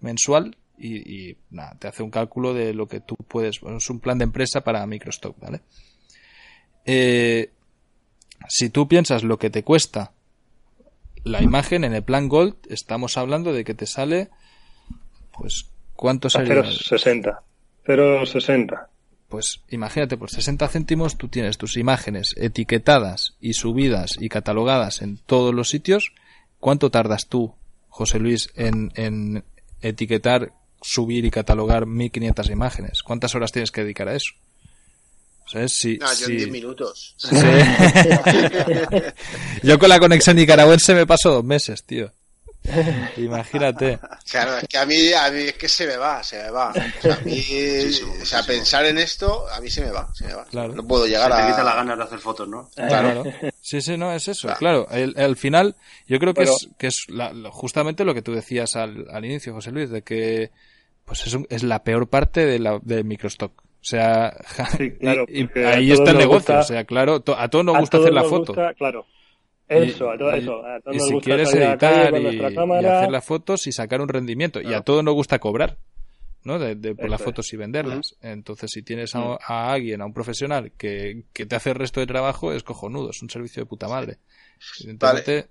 mensual 0.00 0.56
y, 0.78 1.30
y, 1.30 1.36
nada, 1.50 1.76
te 1.78 1.88
hace 1.88 2.02
un 2.02 2.10
cálculo 2.10 2.54
de 2.54 2.72
lo 2.72 2.86
que 2.86 3.00
tú 3.00 3.16
puedes. 3.16 3.60
Bueno, 3.60 3.78
es 3.78 3.90
un 3.90 3.98
plan 3.98 4.16
de 4.16 4.24
empresa 4.24 4.62
para 4.62 4.86
Microstock, 4.86 5.38
¿vale? 5.40 5.60
Eh, 6.86 7.50
si 8.48 8.70
tú 8.70 8.86
piensas 8.86 9.24
lo 9.24 9.38
que 9.38 9.50
te 9.50 9.64
cuesta 9.64 10.12
la 11.24 11.42
imagen 11.42 11.84
en 11.84 11.94
el 11.94 12.04
plan 12.04 12.28
Gold, 12.28 12.54
estamos 12.70 13.18
hablando 13.18 13.52
de 13.52 13.64
que 13.64 13.74
te 13.74 13.86
sale, 13.86 14.30
pues, 15.36 15.66
¿cuánto 15.94 16.28
A 16.28 16.30
sería? 16.30 16.62
0,60. 16.62 17.40
0,60. 17.84 18.86
Pues 19.28 19.60
imagínate, 19.68 20.16
por 20.16 20.30
60 20.30 20.66
céntimos 20.68 21.18
tú 21.18 21.28
tienes 21.28 21.58
tus 21.58 21.76
imágenes 21.76 22.34
etiquetadas 22.38 23.34
y 23.40 23.52
subidas 23.54 24.12
y 24.18 24.28
catalogadas 24.30 25.02
en 25.02 25.18
todos 25.18 25.54
los 25.54 25.68
sitios. 25.68 26.12
¿Cuánto 26.60 26.90
tardas 26.90 27.26
tú, 27.28 27.54
José 27.88 28.18
Luis, 28.18 28.48
en, 28.54 28.90
en 28.96 29.44
etiquetar, 29.82 30.52
subir 30.80 31.24
y 31.26 31.30
catalogar 31.30 31.84
1500 31.86 32.48
imágenes? 32.50 33.02
¿Cuántas 33.02 33.34
horas 33.34 33.52
tienes 33.52 33.70
que 33.70 33.82
dedicar 33.82 34.08
a 34.08 34.14
eso? 34.16 34.32
¿Sabes? 35.46 35.72
Si, 35.72 35.98
No, 35.98 36.06
yo 36.06 36.26
si- 36.26 36.32
en 36.32 36.36
10 36.38 36.50
minutos. 36.50 37.14
Sí. 37.18 37.36
Yo 39.62 39.78
con 39.78 39.88
la 39.88 39.98
conexión 39.98 40.36
nicaragüense 40.36 40.94
me 40.94 41.06
paso 41.06 41.30
dos 41.30 41.44
meses, 41.44 41.82
tío. 41.84 42.12
Imagínate. 43.16 43.98
Claro, 44.30 44.58
es 44.58 44.68
que 44.68 44.78
a 44.78 44.86
mí, 44.86 45.12
a 45.12 45.30
mí 45.30 45.40
es 45.42 45.54
que 45.54 45.68
se 45.68 45.86
me 45.86 45.96
va, 45.96 46.22
se 46.22 46.42
me 46.42 46.50
va. 46.50 46.70
O 46.70 47.00
sea, 47.02 47.14
a 47.14 47.20
mí, 47.20 47.42
o 48.22 48.24
sea, 48.24 48.42
pensar 48.42 48.84
en 48.86 48.98
esto, 48.98 49.48
a 49.50 49.60
mí 49.60 49.70
se 49.70 49.80
me 49.84 49.90
va, 49.90 50.08
se 50.14 50.26
me 50.26 50.34
va. 50.34 50.44
Claro. 50.46 50.74
No 50.74 50.86
puedo 50.86 51.04
Se 51.04 51.10
llegar 51.10 51.30
te 51.30 51.50
quita 51.50 51.64
la 51.64 51.72
a... 51.72 51.76
ganas 51.76 51.98
de 51.98 52.04
hacer 52.04 52.18
fotos, 52.18 52.48
¿no? 52.48 52.68
Claro. 52.76 53.24
Sí, 53.60 53.80
sí, 53.80 53.96
no, 53.96 54.12
es 54.12 54.28
eso. 54.28 54.48
Claro, 54.58 54.86
el- 54.90 55.14
al 55.18 55.36
final, 55.36 55.76
yo 56.06 56.18
creo 56.18 56.34
que 56.34 56.42
Pero- 56.42 56.52
es, 56.52 56.68
que 56.78 56.86
es 56.88 57.04
la- 57.08 57.32
lo- 57.32 57.50
justamente 57.50 58.04
lo 58.04 58.14
que 58.14 58.22
tú 58.22 58.32
decías 58.34 58.76
al, 58.76 59.06
al 59.10 59.24
inicio, 59.24 59.52
José 59.54 59.70
Luis, 59.72 59.90
de 59.90 60.02
que 60.02 60.50
pues 61.04 61.26
es, 61.26 61.32
un- 61.34 61.46
es 61.50 61.62
la 61.62 61.82
peor 61.84 62.08
parte 62.08 62.44
de 62.44 62.58
la, 62.58 62.78
del 62.82 63.04
microstock. 63.04 63.52
O 63.60 63.84
sea, 63.84 64.36
Sí, 64.76 64.90
claro, 65.00 65.24
y- 65.28 65.40
y 65.40 65.44
porque 65.44 65.66
a 65.66 65.70
ahí 65.70 65.92
está 65.92 66.10
el 66.10 66.16
nos 66.16 66.18
negocio. 66.26 66.36
gusta- 66.54 66.58
o 66.60 66.62
sea, 66.64 66.84
claro, 66.84 67.20
to- 67.20 67.38
a 67.38 67.48
todos 67.48 67.64
nos 67.64 67.76
A 67.76 67.80
gusta 67.80 67.96
todos 67.98 68.06
hacer 68.06 68.14
la 68.14 68.20
nos 68.22 68.30
foto. 68.30 68.52
gusta, 68.54 68.74
claro. 68.74 69.06
Eso, 69.68 70.10
a 70.10 70.16
todo 70.18 70.34
Y- 70.34 70.38
eso. 70.40 70.64
A 70.64 70.80
todos 70.80 70.94
y 70.96 70.98
nos 70.98 71.06
si 71.08 71.12
gusta 71.14 71.24
quieres 71.26 71.54
editar 71.54 72.12
y, 72.20 72.86
hacer 72.86 73.10
las 73.10 73.24
fotos 73.24 73.66
y 73.66 73.72
sacar 73.72 74.00
un 74.00 74.08
rendimiento. 74.08 74.60
Y 74.60 74.72
a 74.72 74.80
todos 74.80 75.04
nos 75.04 75.14
gusta 75.14 75.38
cobrar, 75.38 75.76
¿no? 76.44 76.58
De, 76.58 76.74
de- 76.74 76.94
por 76.94 77.04
Eso 77.06 77.10
las 77.10 77.20
es. 77.20 77.24
fotos 77.24 77.52
y 77.52 77.56
venderlas. 77.56 78.16
Entonces, 78.22 78.70
si 78.72 78.82
tienes 78.82 79.14
a, 79.14 79.36
a 79.46 79.72
alguien, 79.72 80.00
a 80.00 80.06
un 80.06 80.12
profesional 80.14 80.72
que, 80.76 81.24
que 81.32 81.44
te 81.46 81.56
hace 81.56 81.70
el 81.70 81.76
resto 81.76 82.00
de 82.00 82.06
trabajo, 82.06 82.52
es 82.52 82.62
cojonudo, 82.62 83.10
es 83.10 83.20
un 83.22 83.28
servicio 83.30 83.62
de 83.62 83.66
puta 83.66 83.88
madre. 83.88 84.18
Evidentemente, 84.80 85.48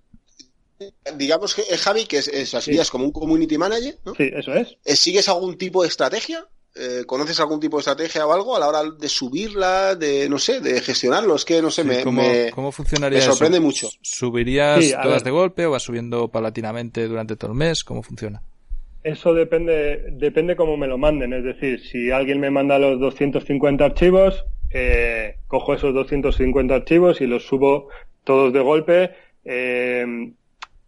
Digamos 1.16 1.56
que, 1.56 1.64
eh, 1.64 1.78
Javi, 1.78 2.06
que 2.06 2.18
es, 2.20 2.28
es- 2.28 2.50
serías 2.50 2.92
como 2.92 3.04
un 3.06 3.12
community 3.12 3.58
manager, 3.58 3.98
¿no? 4.06 4.14
Sí, 4.14 4.30
eso 4.32 4.54
es. 4.54 4.78
Eh, 4.86 4.96
¿Sigues 4.96 5.28
algún 5.28 5.58
tipo 5.58 5.82
de 5.82 5.88
estrategia? 5.90 6.46
Eh, 6.80 7.04
¿Conoces 7.06 7.40
algún 7.40 7.60
tipo 7.60 7.78
de 7.78 7.82
estrategia 7.82 8.26
o 8.28 8.34
algo 8.34 8.56
a 8.56 8.60
la 8.60 8.68
hora 8.68 8.84
de 8.84 9.10
subirla, 9.10 9.96
de, 9.96 10.30
no 10.30 10.38
sé, 10.38 10.60
de 10.62 10.80
gestionarlo? 10.82 11.36
Es 11.36 11.44
que, 11.46 11.62
no 11.62 11.72
sé, 11.72 11.82
sí, 11.84 11.88
me, 11.88 12.04
¿cómo, 12.04 12.22
me- 12.22 12.52
cómo 12.52 12.72
funcionaría 12.72 13.20
me 13.20 13.26
sorprende 13.26 13.58
eso? 13.58 13.66
mucho. 13.66 13.90
¿Subirías 14.02 14.84
Sí, 14.84 14.92
todas 14.92 15.24
ver. 15.24 15.24
de 15.24 15.32
golpe 15.32 15.66
o 15.66 15.72
vas 15.72 15.84
subiendo 15.84 16.28
paulatinamente 16.30 17.08
durante 17.08 17.36
todo 17.36 17.52
el 17.52 17.58
mes? 17.58 17.84
¿Cómo 17.84 18.04
funciona? 18.04 18.42
Eso 19.04 19.34
depende, 19.34 20.04
depende 20.14 20.56
cómo 20.56 20.76
me 20.78 20.88
lo 20.88 20.98
manden. 20.98 21.34
Es 21.34 21.44
decir, 21.44 21.80
si 21.90 22.12
alguien 22.12 22.40
me 22.40 22.52
manda 22.52 22.78
los 22.78 23.00
250 23.00 23.86
archivos, 23.86 24.46
eh, 24.70 25.38
cojo 25.48 25.74
esos 25.74 25.94
250 25.94 26.76
archivos 26.76 27.22
y 27.22 27.28
los 27.28 27.46
subo 27.46 27.88
todos 28.24 28.52
de 28.54 28.60
golpe. 28.60 29.12
eh, 29.50 30.06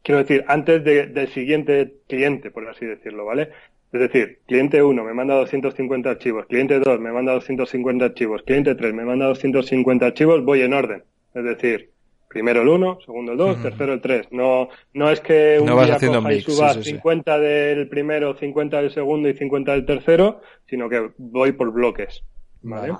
quiero 0.03 0.19
decir, 0.19 0.43
antes 0.47 0.83
de- 0.83 1.07
del 1.07 1.31
siguiente 1.33 1.93
cliente, 2.09 2.51
por 2.51 2.67
así 2.67 2.85
decirlo, 2.85 3.23
¿vale? 3.25 3.51
Es 3.91 3.99
decir, 3.99 4.39
cliente 4.45 4.83
1 4.83 5.03
me 5.03 5.13
manda 5.13 5.35
250 5.35 6.09
archivos, 6.11 6.45
cliente 6.45 6.79
2 6.79 6.99
me 6.99 7.11
manda 7.11 7.33
250 7.33 8.05
archivos, 8.05 8.43
cliente 8.43 8.75
3 8.75 8.93
me 8.93 9.03
manda 9.03 9.25
250 9.27 10.05
archivos, 10.05 10.43
voy 10.45 10.61
en 10.61 10.73
orden. 10.73 11.03
Es 11.33 11.43
decir, 11.43 11.89
primero 12.27 12.61
el 12.61 12.67
1, 12.67 12.99
segundo 13.03 13.31
el 13.31 13.37
2, 13.39 13.53
Ujú. 13.53 13.61
tercero 13.63 13.93
el 13.93 14.01
3. 14.01 14.27
No, 14.31 14.69
no 14.93 15.09
es 15.09 15.19
que 15.21 15.57
un 15.59 15.65
No 15.65 15.75
vas 15.75 15.87
día 15.87 16.07
coja 16.07 16.19
y 16.31 16.35
mix, 16.35 16.45
sí, 16.45 16.51
suba 16.51 16.73
sí, 16.75 16.83
sí. 16.83 16.91
50 16.91 17.39
del 17.39 17.89
primero, 17.89 18.35
50 18.35 18.79
del 18.81 18.91
segundo 18.91 19.27
y 19.27 19.33
50 19.33 19.71
del 19.71 19.85
tercero, 19.87 20.41
sino 20.67 20.87
que 20.87 21.09
voy 21.17 21.53
por 21.53 21.71
bloques. 21.71 22.23
¿Vale? 22.61 22.93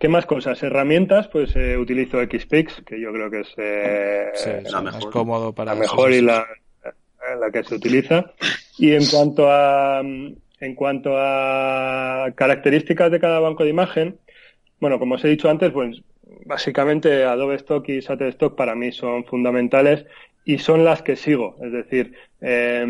¿Qué 0.00 0.08
más 0.08 0.24
cosas? 0.24 0.62
Herramientas, 0.62 1.28
pues 1.28 1.54
eh, 1.56 1.76
utilizo 1.76 2.18
Xpix, 2.22 2.82
que 2.86 2.98
yo 3.00 3.12
creo 3.12 3.30
que 3.30 3.40
es 3.40 3.52
eh, 3.58 4.26
Sí, 4.32 4.50
la 4.64 4.78
sí, 4.78 4.84
más 4.84 4.94
mejor. 4.96 5.12
cómodo 5.12 5.52
para 5.52 5.74
la 5.74 5.80
mejor 5.80 6.12
y 6.12 6.22
la, 6.22 6.46
la 7.36 7.50
que 7.50 7.64
se 7.64 7.74
utiliza. 7.74 8.32
Y 8.78 8.92
en 8.92 9.06
cuanto 9.06 9.50
a, 9.50 10.00
en 10.00 10.74
cuanto 10.74 11.14
a 11.16 12.30
características 12.34 13.10
de 13.10 13.20
cada 13.20 13.40
banco 13.40 13.64
de 13.64 13.70
imagen, 13.70 14.18
bueno, 14.80 14.98
como 14.98 15.16
os 15.16 15.24
he 15.24 15.28
dicho 15.28 15.50
antes, 15.50 15.72
pues 15.72 16.02
básicamente 16.46 17.24
Adobe 17.24 17.56
Stock 17.56 17.88
y 17.88 18.00
Shutterstock 18.00 18.56
para 18.56 18.74
mí 18.74 18.92
son 18.92 19.24
fundamentales 19.24 20.06
y 20.44 20.58
son 20.58 20.84
las 20.84 21.02
que 21.02 21.16
sigo. 21.16 21.56
Es 21.62 21.72
decir, 21.72 22.14
eh, 22.40 22.86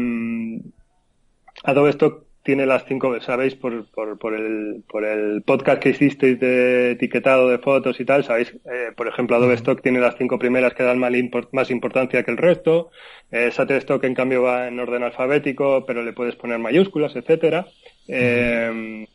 Adobe 1.65 1.91
Stock 1.91 2.28
tiene 2.49 2.65
las 2.65 2.87
cinco, 2.87 3.21
sabéis, 3.21 3.55
por, 3.57 3.85
por, 3.91 4.19
por, 4.19 4.33
el, 4.33 4.83
por 4.89 5.05
el 5.05 5.43
podcast 5.43 5.83
que 5.83 5.91
hicisteis 5.91 6.41
de 6.41 6.93
etiquetado 6.93 7.51
de 7.51 7.59
fotos 7.59 8.01
y 8.01 8.07
tal, 8.07 8.25
sabéis, 8.25 8.55
eh, 8.65 8.91
por 8.97 9.07
ejemplo, 9.07 9.37
Adobe 9.37 9.53
Stock 9.53 9.83
tiene 9.83 10.01
las 10.01 10.17
cinco 10.17 10.39
primeras 10.39 10.73
que 10.73 10.83
dan 10.83 10.99
más 10.99 11.71
importancia 11.71 12.23
que 12.23 12.31
el 12.31 12.39
resto, 12.39 12.89
eh, 13.31 13.51
Shutterstock 13.55 14.03
en 14.05 14.15
cambio 14.15 14.45
va 14.45 14.67
en 14.67 14.81
orden 14.81 15.03
alfabético, 15.03 15.85
pero 15.85 16.03
le 16.03 16.15
puedes 16.15 16.37
poner 16.37 16.59
mayúsculas, 16.59 17.15
etcétera. 17.17 17.67
Eh, 18.07 19.07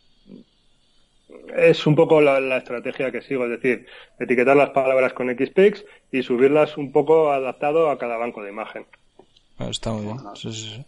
es 1.57 1.87
un 1.87 1.95
poco 1.95 2.21
la, 2.21 2.57
estrategia 2.57 3.11
que 3.11 3.23
sigo, 3.23 3.45
es 3.45 3.49
decir, 3.49 3.87
etiquetar 4.19 4.55
las 4.55 4.69
palabras 4.69 5.13
con 5.13 5.35
XPix 5.35 5.83
y 6.11 6.21
subirlas 6.21 6.77
un 6.77 6.91
poco 6.91 7.31
adaptado 7.31 7.89
a 7.89 7.97
cada 7.97 8.17
banco 8.17 8.43
de 8.43 8.51
imagen. 8.51 8.85
Está 9.57 9.91
muy 9.91 10.03
bien. 10.03 10.19
Sí, 10.35 10.53
sí, 10.53 10.75
sí. 10.75 10.85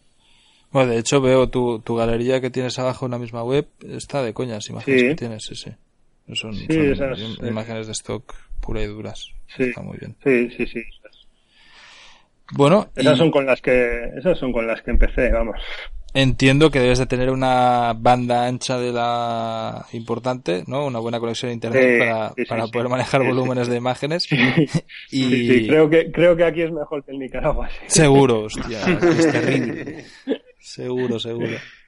Bueno, 0.75 0.91
de 0.91 1.00
hecho 1.00 1.22
veo 1.22 1.48
tu, 1.48 1.79
tu 1.79 1.96
galería 1.96 2.41
que 2.41 2.50
tienes 2.50 2.77
abajo 2.79 3.05
en 3.05 3.13
la 3.13 3.17
misma 3.17 3.46
web, 3.46 3.65
está 3.82 4.22
de 4.22 4.34
coñas, 4.34 4.70
imágenes 4.70 5.03
que 5.03 5.15
tienes, 5.15 5.46
sí, 5.46 5.55
sí. 5.55 5.72
Son, 6.34 6.53
imágenes 7.48 7.88
de 7.88 7.94
stock 7.94 8.36
pura 8.60 8.82
y 8.82 8.88
duras. 8.88 9.32
Está 9.58 9.82
muy 9.82 9.98
bien. 9.98 10.17
Sí, 10.22 10.50
sí, 10.58 10.67
sí. 10.67 10.84
Bueno, 12.51 12.89
esas 12.94 13.17
son 13.17 13.32
con 13.32 13.46
las 13.46 13.62
que 13.62 14.01
esas 14.17 14.38
son 14.38 14.51
con 14.51 14.67
las 14.67 14.82
que 14.82 14.91
empecé, 14.91 15.32
vamos. 15.32 15.55
Entiendo 16.13 16.70
que 16.70 16.82
debes 16.82 17.00
de 17.00 17.05
tener 17.05 17.29
una 17.29 17.94
banda 17.94 18.46
ancha 18.46 18.77
de 18.77 18.91
la 18.91 19.86
importante, 19.94 20.65
¿no? 20.67 20.86
Una 20.86 21.00
buena 21.00 21.22
conexión 21.22 21.51
a 21.51 21.53
internet 21.53 22.00
para, 22.00 22.34
para 22.50 22.67
poder 22.67 22.89
manejar 22.89 23.24
volúmenes 23.24 23.70
de 23.70 23.77
imágenes. 23.77 24.27
y... 25.12 25.67
creo 25.67 25.89
que 25.89 26.12
creo 26.12 26.36
que 26.36 26.44
aquí 26.44 26.63
es 26.63 26.72
mejor 26.74 27.05
que 27.05 27.12
en 27.12 27.20
Nicaragua. 27.20 27.70
Seguro, 27.88 28.41
hostia, 28.41 28.82
es 28.82 29.32
terrible. 29.32 30.05
Seguro, 30.65 31.19
seguro. 31.19 31.57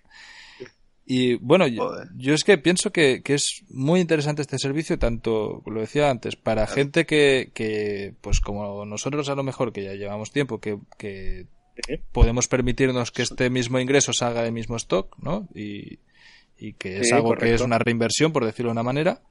Y 1.10 1.36
bueno, 1.36 1.68
yo, 1.68 2.34
es 2.34 2.44
que 2.44 2.58
pienso 2.58 2.92
que, 2.92 3.22
es 3.24 3.64
muy 3.70 4.02
interesante 4.02 4.42
este 4.42 4.60
servicio, 4.60 5.00
tanto, 5.00 5.64
lo 5.66 5.80
decía 5.80 6.10
antes, 6.10 6.36
para 6.36 6.68
gente 6.68 7.06
que, 7.06 7.52
que, 7.54 8.14
pues 8.20 8.42
como 8.42 8.84
nosotros 8.84 9.30
a 9.30 9.36
lo 9.36 9.42
mejor, 9.42 9.72
que 9.72 9.86
ya 9.86 9.94
llevamos 9.94 10.34
tiempo, 10.34 10.60
que, 10.60 10.78
que 10.98 11.46
podemos 12.12 12.50
permitirnos 12.50 13.12
que 13.12 13.22
este 13.22 13.50
mismo 13.50 13.80
ingreso 13.80 14.12
salga 14.12 14.44
del 14.44 14.52
mismo 14.52 14.76
stock, 14.76 15.18
¿no? 15.18 15.48
Y, 15.56 16.00
y 16.60 16.74
que 16.74 17.00
es 17.00 17.14
algo 17.14 17.36
que 17.36 17.54
es 17.54 17.62
una 17.62 17.80
reinversión, 17.80 18.34
por 18.34 18.44
decirlo 18.44 18.72
de 18.72 18.74
una 18.74 18.84
manera, 18.84 19.22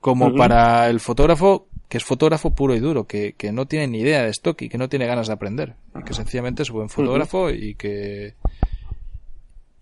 como 0.00 0.34
para 0.34 0.90
el 0.90 0.98
fotógrafo, 0.98 1.68
que 1.88 1.98
es 1.98 2.04
fotógrafo 2.04 2.56
puro 2.56 2.74
y 2.74 2.80
duro, 2.80 3.06
que, 3.06 3.34
que, 3.34 3.52
no 3.52 3.66
tiene 3.66 3.86
ni 3.86 4.00
idea 4.00 4.24
de 4.24 4.30
stock 4.30 4.60
y 4.62 4.68
que 4.68 4.78
no 4.78 4.88
tiene 4.88 5.06
ganas 5.06 5.28
de 5.28 5.32
aprender, 5.32 5.74
y 5.96 6.02
que 6.02 6.14
sencillamente 6.14 6.64
es 6.64 6.70
buen 6.70 6.88
fotógrafo 6.88 7.50
y 7.50 7.76
que 7.76 8.34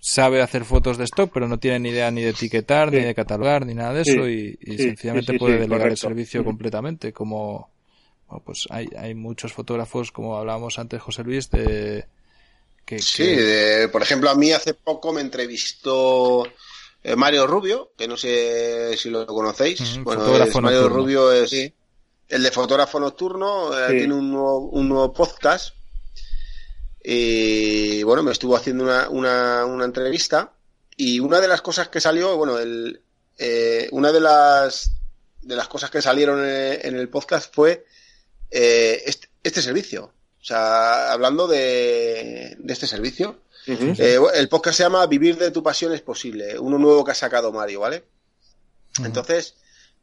sabe 0.00 0.42
hacer 0.42 0.64
fotos 0.64 0.98
de 0.98 1.04
stock, 1.04 1.30
pero 1.32 1.48
no 1.48 1.58
tiene 1.58 1.80
ni 1.80 1.88
idea 1.90 2.10
ni 2.10 2.22
de 2.22 2.30
etiquetar, 2.30 2.92
ni 2.92 3.00
de 3.00 3.14
catalogar, 3.14 3.66
ni 3.66 3.74
nada 3.74 3.92
de 3.92 4.02
eso, 4.02 4.28
y, 4.28 4.58
sencillamente 4.76 5.38
puede 5.38 5.58
delegar 5.58 5.88
el 5.88 5.96
servicio 5.96 6.44
completamente, 6.44 7.12
como 7.12 7.70
pues 8.44 8.66
hay, 8.70 8.88
hay 8.98 9.14
muchos 9.14 9.52
fotógrafos, 9.52 10.10
como 10.10 10.36
hablábamos 10.36 10.78
antes, 10.78 11.00
José 11.00 11.22
Luis, 11.22 11.50
de... 11.50 12.06
Que, 12.84 13.00
sí, 13.00 13.36
por 13.90 14.02
ejemplo, 14.02 14.30
a 14.30 14.36
mí 14.36 14.52
hace 14.52 14.74
poco 14.74 15.12
me 15.12 15.20
entrevistó 15.20 16.44
eh, 17.02 17.16
Mario 17.16 17.46
Rubio, 17.46 17.92
que 17.96 18.06
no 18.06 18.16
sé 18.16 18.96
si 18.96 19.10
lo 19.10 19.26
conocéis. 19.26 19.98
bueno, 20.02 20.24
Mario 20.60 20.88
Rubio 20.88 21.32
es 21.32 21.52
el 21.52 22.42
de 22.42 22.50
fotógrafo 22.50 23.00
nocturno, 23.00 23.76
eh, 23.76 23.98
tiene 23.98 24.14
un 24.14 24.30
nuevo, 24.30 24.58
un 24.70 24.88
nuevo 24.88 25.12
podcast 25.12 25.74
y 27.08 28.02
bueno, 28.02 28.24
me 28.24 28.32
estuvo 28.32 28.56
haciendo 28.56 28.82
una, 28.82 29.08
una, 29.08 29.64
una 29.64 29.84
entrevista 29.84 30.52
y 30.96 31.20
una 31.20 31.40
de 31.40 31.46
las 31.46 31.62
cosas 31.62 31.86
que 31.86 32.00
salió, 32.00 32.36
bueno, 32.36 32.58
el, 32.58 33.00
eh, 33.38 33.86
una 33.92 34.10
de 34.10 34.18
las, 34.18 34.90
de 35.40 35.54
las 35.54 35.68
cosas 35.68 35.88
que 35.88 36.02
salieron 36.02 36.40
en, 36.44 36.96
el 36.96 37.08
podcast 37.08 37.54
fue 37.54 37.86
eh, 38.50 39.04
este, 39.06 39.28
este, 39.40 39.62
servicio. 39.62 40.12
O 40.40 40.44
sea, 40.44 41.12
hablando 41.12 41.46
de, 41.46 42.56
de 42.58 42.72
este 42.72 42.88
servicio. 42.88 43.40
Eh, 43.68 44.18
el 44.34 44.48
podcast 44.48 44.76
se 44.76 44.82
llama 44.82 45.06
Vivir 45.06 45.38
de 45.38 45.52
tu 45.52 45.62
pasión 45.62 45.92
es 45.92 46.00
posible, 46.00 46.58
uno 46.58 46.76
nuevo 46.76 47.04
que 47.04 47.12
ha 47.12 47.16
sacado 47.16 47.52
Mario, 47.52 47.80
¿vale? 47.80 48.04
Entonces, 49.04 49.54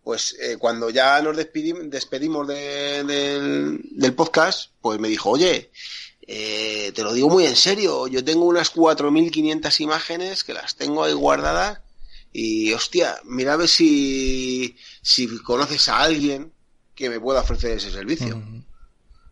pues 0.04 0.38
cuando 0.60 0.90
ya 0.90 1.22
nos 1.22 1.36
despedimos, 1.36 1.90
despedimos 1.90 2.48
del, 2.48 3.82
del 3.92 4.14
podcast, 4.14 4.72
pues 4.82 5.00
me 5.00 5.08
dijo, 5.08 5.30
oye, 5.32 5.72
eh, 6.28 6.92
te 6.94 7.04
lo 7.04 7.14
digo 7.14 7.30
muy 7.30 7.46
en 7.46 7.56
serio, 7.56 8.08
yo 8.08 8.24
tengo 8.24 8.46
unas 8.46 8.74
4.500 8.74 9.82
imágenes 9.82 10.44
que 10.44 10.54
las 10.54 10.76
tengo 10.76 11.04
ahí 11.04 11.14
guardadas 11.14 11.82
y 12.32 12.72
hostia, 12.74 13.16
mira 13.26 13.54
a 13.54 13.58
ver 13.58 13.68
si, 13.68 14.76
si 15.02 15.28
conoces 15.40 15.90
a 15.90 16.00
alguien 16.00 16.52
que 16.96 17.10
me 17.10 17.20
pueda 17.20 17.42
ofrecer 17.42 17.78
ese 17.78 17.92
servicio. 17.92 18.42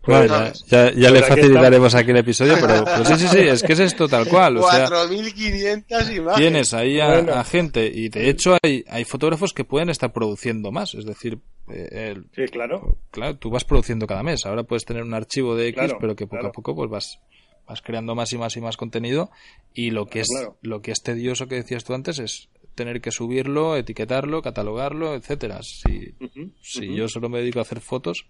Bueno, 0.04 0.52
ya, 0.68 0.92
ya, 0.94 1.12
le 1.12 1.22
facilitaremos 1.22 1.94
aquí 1.94 2.10
el 2.10 2.18
episodio, 2.18 2.58
pero, 2.60 2.86
sí, 3.06 3.16
sí, 3.18 3.28
sí, 3.28 3.38
es 3.40 3.62
que 3.62 3.74
es 3.74 3.80
esto 3.80 4.08
tal 4.08 4.28
cual. 4.28 4.58
O 4.58 4.64
4.500 4.64 6.16
imágenes. 6.16 6.36
Tienes 6.36 6.74
ahí 6.74 7.00
a, 7.00 7.44
gente 7.44 7.86
y 7.94 8.10
de 8.10 8.30
hecho 8.30 8.58
hay, 8.64 8.84
hay 8.90 9.06
fotógrafos 9.06 9.54
que 9.54 9.64
pueden 9.64 9.90
estar 9.90 10.12
produciendo 10.12 10.72
más, 10.72 10.96
es 10.96 11.06
decir, 11.06 11.40
eh, 11.74 12.22
sí, 12.36 12.46
claro. 12.46 12.98
Claro, 13.12 13.38
tú 13.38 13.50
vas 13.50 13.66
produciendo 13.66 14.08
cada 14.08 14.24
mes. 14.24 14.46
Ahora 14.46 14.64
puedes 14.64 14.86
tener 14.86 15.04
un 15.04 15.14
archivo 15.14 15.56
de 15.56 15.70
X, 15.70 15.94
pero 16.00 16.16
que 16.16 16.28
poco 16.28 16.48
a 16.48 16.52
poco 16.52 16.76
pues 16.76 16.90
vas, 16.90 17.20
vas 17.68 17.82
creando 17.82 18.16
más 18.16 18.32
y 18.34 18.38
más 18.38 18.56
y 18.58 18.62
más 18.62 18.78
contenido 18.78 19.32
y 19.74 19.92
lo 19.92 20.08
que 20.08 20.22
es 20.22 20.30
lo 20.62 20.82
que 20.82 20.92
es 20.92 21.02
tedioso 21.02 21.48
que 21.48 21.56
decías 21.56 21.84
tú 21.84 21.94
antes 21.94 22.20
es 22.20 22.50
tener 22.76 23.02
que 23.02 23.12
subirlo, 23.12 23.76
etiquetarlo, 23.76 24.42
catalogarlo, 24.42 25.16
etcétera. 25.16 25.62
Si, 25.62 26.16
si 26.62 26.96
yo 26.96 27.08
solo 27.08 27.30
me 27.30 27.40
dedico 27.40 27.60
a 27.60 27.64
hacer 27.64 27.82
fotos, 27.82 28.28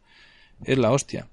es 0.66 0.78
la 0.78 0.92
hostia. 0.92 1.28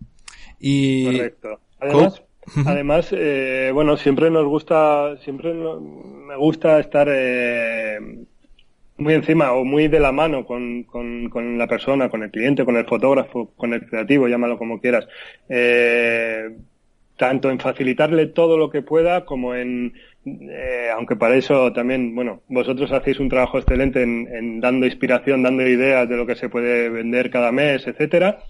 Y... 0.60 1.04
Correcto. 1.04 1.60
Además, 1.80 2.22
además 2.66 3.08
eh, 3.12 3.70
bueno, 3.72 3.96
siempre 3.96 4.30
nos 4.30 4.46
gusta, 4.46 5.16
siempre 5.18 5.54
me 5.54 6.36
gusta 6.36 6.80
estar 6.80 7.08
eh, 7.10 7.98
muy 8.98 9.14
encima 9.14 9.52
o 9.52 9.64
muy 9.64 9.88
de 9.88 10.00
la 10.00 10.12
mano 10.12 10.44
con, 10.44 10.82
con, 10.84 11.30
con, 11.30 11.56
la 11.56 11.66
persona, 11.66 12.08
con 12.08 12.22
el 12.22 12.30
cliente, 12.30 12.64
con 12.64 12.76
el 12.76 12.84
fotógrafo, 12.84 13.52
con 13.56 13.72
el 13.72 13.86
creativo, 13.86 14.28
llámalo 14.28 14.58
como 14.58 14.80
quieras. 14.80 15.06
Eh, 15.48 16.50
tanto 17.16 17.50
en 17.50 17.58
facilitarle 17.58 18.26
todo 18.26 18.56
lo 18.56 18.70
que 18.70 18.82
pueda 18.82 19.24
como 19.24 19.54
en, 19.54 19.94
eh, 20.24 20.88
aunque 20.94 21.16
para 21.16 21.36
eso 21.36 21.72
también, 21.72 22.14
bueno, 22.14 22.42
vosotros 22.48 22.92
hacéis 22.92 23.18
un 23.20 23.28
trabajo 23.28 23.58
excelente 23.58 24.02
en, 24.02 24.28
en, 24.32 24.60
dando 24.60 24.86
inspiración, 24.86 25.42
dando 25.42 25.66
ideas 25.66 26.08
de 26.08 26.16
lo 26.16 26.26
que 26.26 26.36
se 26.36 26.48
puede 26.48 26.88
vender 26.88 27.30
cada 27.30 27.52
mes, 27.52 27.86
etcétera. 27.86 28.40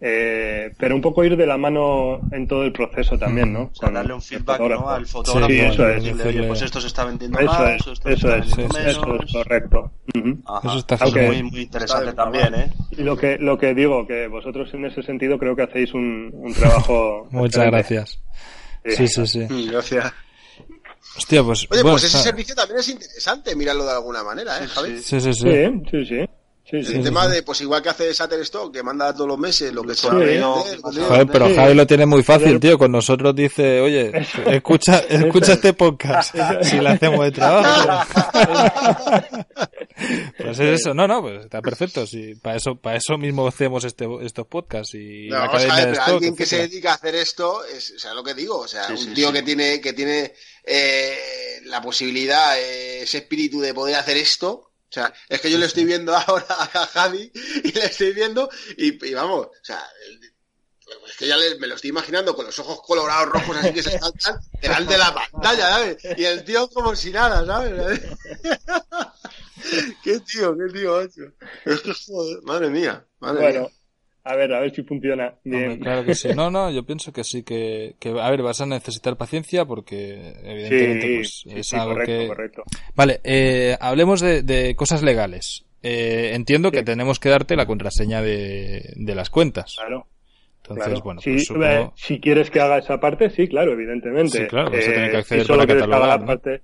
Eh, 0.00 0.70
pero 0.78 0.94
un 0.94 1.00
poco 1.00 1.24
ir 1.24 1.36
de 1.36 1.44
la 1.44 1.56
mano 1.56 2.20
en 2.30 2.46
todo 2.46 2.62
el 2.62 2.72
proceso 2.72 3.18
también, 3.18 3.52
¿no? 3.52 3.70
O 3.72 3.74
sea, 3.74 3.90
darle 3.90 4.14
un 4.14 4.22
feedback 4.22 4.60
¿no? 4.60 4.88
al 4.88 5.06
fotógrafo. 5.06 5.48
Sí, 5.48 5.58
eso 5.58 5.88
es. 5.88 6.46
pues 6.46 6.62
esto 6.62 6.80
se 6.80 6.86
está 6.86 7.04
vendiendo 7.04 7.36
eso 7.40 7.52
más, 7.52 7.80
es, 7.80 7.86
esto 7.88 8.08
eso, 8.08 8.34
es, 8.36 8.46
eso 8.46 9.16
es 9.18 9.32
correcto. 9.32 9.90
Eso 10.14 10.78
está 10.78 10.96
muy, 11.04 11.42
muy 11.42 11.60
interesante 11.62 12.12
también, 12.12 12.54
¿eh? 12.54 12.72
Y 12.92 13.02
lo 13.02 13.16
que, 13.16 13.38
lo 13.38 13.58
que 13.58 13.74
digo, 13.74 14.06
que 14.06 14.28
vosotros 14.28 14.72
en 14.72 14.84
ese 14.84 15.02
sentido 15.02 15.36
creo 15.36 15.56
que 15.56 15.62
hacéis 15.62 15.92
un, 15.94 16.30
un 16.32 16.54
trabajo. 16.54 17.26
Muchas 17.32 17.66
gracias. 17.66 18.20
Sí, 18.84 19.08
sí, 19.08 19.26
sí. 19.26 19.40
Mm, 19.40 19.72
gracias. 19.72 20.12
Hostia, 21.16 21.42
pues. 21.42 21.66
Oye, 21.70 21.82
pues 21.82 22.04
ese 22.04 22.18
servicio 22.18 22.54
también 22.54 22.78
es 22.78 22.88
interesante, 22.88 23.56
míralo 23.56 23.84
de 23.84 23.92
alguna 23.92 24.22
manera, 24.22 24.62
¿eh, 24.62 24.68
Javi? 24.68 24.98
Sí, 24.98 25.20
sí, 25.20 25.32
sí. 25.32 25.50
Sí, 25.50 25.82
sí, 25.90 26.06
sí 26.06 26.27
el 26.70 27.02
tema 27.02 27.28
de, 27.28 27.42
pues 27.42 27.60
igual 27.62 27.82
que 27.82 27.88
hace 27.88 28.12
Shutterstock, 28.12 28.72
que 28.72 28.82
manda 28.82 29.12
todos 29.14 29.28
los 29.28 29.38
meses 29.38 29.72
lo 29.72 29.82
que 29.82 29.94
sea. 29.94 30.10
Joder, 30.10 31.26
pero 31.32 31.54
Javi 31.54 31.74
lo 31.74 31.86
tiene 31.86 32.06
muy 32.06 32.22
fácil, 32.22 32.60
tío. 32.60 32.76
Con 32.78 32.92
nosotros 32.92 33.34
dice, 33.34 33.80
oye, 33.80 34.12
escucha, 34.46 34.98
escucha 35.08 35.54
este 35.54 35.72
podcast. 35.72 36.34
si 36.62 36.78
le 36.78 36.88
hacemos 36.90 37.24
de 37.24 37.32
trabajo. 37.32 38.06
pues 40.36 40.58
es 40.60 40.80
eso, 40.80 40.94
no, 40.94 41.08
no, 41.08 41.22
pues 41.22 41.44
está 41.44 41.62
perfecto. 41.62 42.06
Si 42.06 42.34
para 42.34 42.56
eso, 42.56 42.76
para 42.76 42.96
eso 42.96 43.16
mismo 43.16 43.46
hacemos 43.48 43.84
este, 43.84 44.06
estos 44.22 44.46
podcasts 44.46 44.94
y 44.94 45.28
no, 45.28 45.38
alguien 46.06 46.36
que 46.36 46.46
se 46.46 46.58
dedica 46.58 46.92
a 46.92 46.94
hacer 46.94 47.14
esto, 47.14 47.64
es, 47.64 47.92
o 47.96 47.98
sea, 47.98 48.14
lo 48.14 48.22
que 48.22 48.34
digo, 48.34 48.58
o 48.58 48.68
sea, 48.68 48.88
un 48.88 49.14
tío 49.14 49.32
que 49.32 49.42
tiene, 49.42 49.80
que 49.80 49.92
tiene 49.92 50.34
eh, 50.64 51.60
la 51.64 51.80
posibilidad, 51.80 52.58
eh, 52.58 53.02
ese 53.02 53.18
espíritu 53.18 53.60
de 53.60 53.74
poder 53.74 53.96
hacer 53.96 54.16
esto, 54.16 54.67
o 54.88 54.92
sea, 54.92 55.12
es 55.28 55.40
que 55.40 55.50
yo 55.50 55.58
le 55.58 55.66
estoy 55.66 55.84
viendo 55.84 56.16
ahora 56.26 56.46
a 56.48 56.86
Javi 56.86 57.30
y 57.64 57.72
le 57.72 57.84
estoy 57.84 58.12
viendo 58.12 58.48
y, 58.76 59.12
vamos, 59.12 59.46
o 59.46 59.64
sea, 59.64 59.86
es 61.06 61.16
que 61.16 61.26
ya 61.26 61.36
me 61.60 61.66
lo 61.66 61.74
estoy 61.74 61.90
imaginando 61.90 62.34
con 62.34 62.46
los 62.46 62.58
ojos 62.58 62.80
colorados 62.80 63.28
rojos 63.28 63.56
así 63.58 63.74
que 63.74 63.82
se 63.82 63.98
saltan 63.98 64.40
delante 64.62 64.94
de 64.94 64.98
la 64.98 65.14
pantalla, 65.14 65.70
¿sabes? 65.70 65.98
Y 66.16 66.24
el 66.24 66.44
tío 66.44 66.68
como 66.70 66.96
si 66.96 67.10
nada, 67.10 67.44
¿sabes? 67.44 68.00
qué 70.02 70.20
tío, 70.20 70.56
qué 70.56 70.72
tío, 70.72 70.96
macho. 70.96 71.32
Es 71.66 71.80
que 71.80 71.92
joder, 71.92 72.42
madre 72.42 72.70
mía, 72.70 73.06
madre 73.20 73.42
bueno. 73.42 73.60
Mía. 73.60 73.77
A 74.28 74.36
ver, 74.36 74.52
a 74.52 74.60
ver 74.60 74.74
si 74.74 74.82
funciona 74.82 75.32
bien. 75.42 75.78
claro 75.78 76.04
que 76.04 76.14
sí. 76.14 76.28
No, 76.36 76.50
no, 76.50 76.70
yo 76.70 76.84
pienso 76.84 77.14
que 77.14 77.24
sí, 77.24 77.44
que, 77.44 77.94
que, 77.98 78.10
a 78.10 78.30
ver, 78.30 78.42
vas 78.42 78.60
a 78.60 78.66
necesitar 78.66 79.16
paciencia 79.16 79.64
porque 79.64 80.34
evidentemente 80.42 81.14
pues, 81.16 81.46
es 81.46 81.72
algo 81.72 81.96
que... 82.04 82.26
Correcto. 82.26 82.62
Vale, 82.94 83.20
eh, 83.24 83.78
hablemos 83.80 84.20
de, 84.20 84.42
de, 84.42 84.76
cosas 84.76 85.02
legales. 85.02 85.64
Eh, 85.82 86.32
entiendo 86.34 86.70
que 86.70 86.82
tenemos 86.82 87.18
que 87.18 87.30
darte 87.30 87.56
la 87.56 87.64
contraseña 87.64 88.20
de, 88.20 88.92
de 88.96 89.14
las 89.14 89.30
cuentas. 89.30 89.76
Claro. 89.78 90.06
Entonces, 90.68 91.00
bueno, 91.00 91.22
pues 91.24 91.50
eh, 91.50 91.90
si 91.94 92.20
quieres 92.20 92.50
que 92.50 92.60
haga 92.60 92.76
esa 92.76 93.00
parte, 93.00 93.30
sí, 93.30 93.48
claro, 93.48 93.72
evidentemente. 93.72 94.40
Sí, 94.40 94.46
claro, 94.46 94.70
vas 94.70 94.86
a 94.86 94.92
tener 94.92 95.10
que 95.10 95.16
eh, 95.16 95.20
acceder 95.20 95.46
si 95.46 95.52
para 95.52 95.66
catalogar, 95.66 96.20
la 96.20 96.26
parte, 96.26 96.62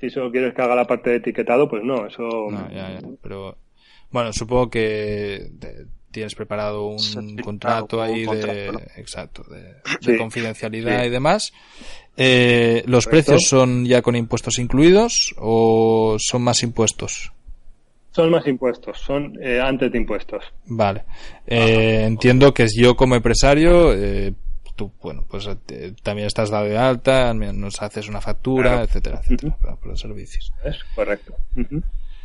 Si 0.00 0.10
solo 0.10 0.32
quieres 0.32 0.52
que 0.52 0.62
haga 0.62 0.74
la 0.74 0.84
parte 0.84 1.10
de 1.10 1.16
etiquetado, 1.16 1.68
pues 1.68 1.84
no, 1.84 2.06
eso... 2.06 2.24
No, 2.50 2.68
ya, 2.72 2.98
ya. 2.98 3.00
Pero, 3.22 3.56
bueno, 4.10 4.32
supongo 4.32 4.68
que 4.68 5.50
tienes 6.14 6.36
preparado 6.36 6.86
un 6.86 7.36
contrato 7.38 8.00
ahí 8.00 8.24
de, 8.24 8.68
exacto, 8.96 9.44
de, 9.50 10.16
confidencialidad 10.18 11.04
y 11.04 11.10
demás. 11.10 11.52
Eh, 12.16 12.84
¿Los 12.86 13.06
precios 13.06 13.42
son 13.48 13.84
ya 13.84 14.00
con 14.00 14.14
impuestos 14.14 14.60
incluidos 14.60 15.34
o 15.36 16.16
son 16.20 16.42
más 16.42 16.62
impuestos? 16.62 17.32
Son 18.12 18.30
más 18.30 18.46
impuestos, 18.46 19.00
son 19.00 19.36
eh, 19.42 19.60
antes 19.60 19.90
de 19.90 19.98
impuestos. 19.98 20.44
Vale. 20.66 21.02
Eh, 21.48 22.04
entiendo 22.04 22.54
que 22.54 22.68
yo 22.68 22.94
como 22.94 23.16
empresario, 23.16 23.92
tú, 24.76 24.92
bueno, 25.02 25.26
pues 25.28 25.48
también 26.04 26.28
estás 26.28 26.48
dado 26.50 26.66
de 26.66 26.78
alta, 26.78 27.34
nos 27.34 27.82
haces 27.82 28.08
una 28.08 28.20
factura, 28.20 28.82
etcétera, 28.82 29.18
etcétera, 29.20 29.56
por 29.58 29.88
los 29.88 29.98
servicios. 29.98 30.52
Es 30.64 30.76
correcto. 30.94 31.34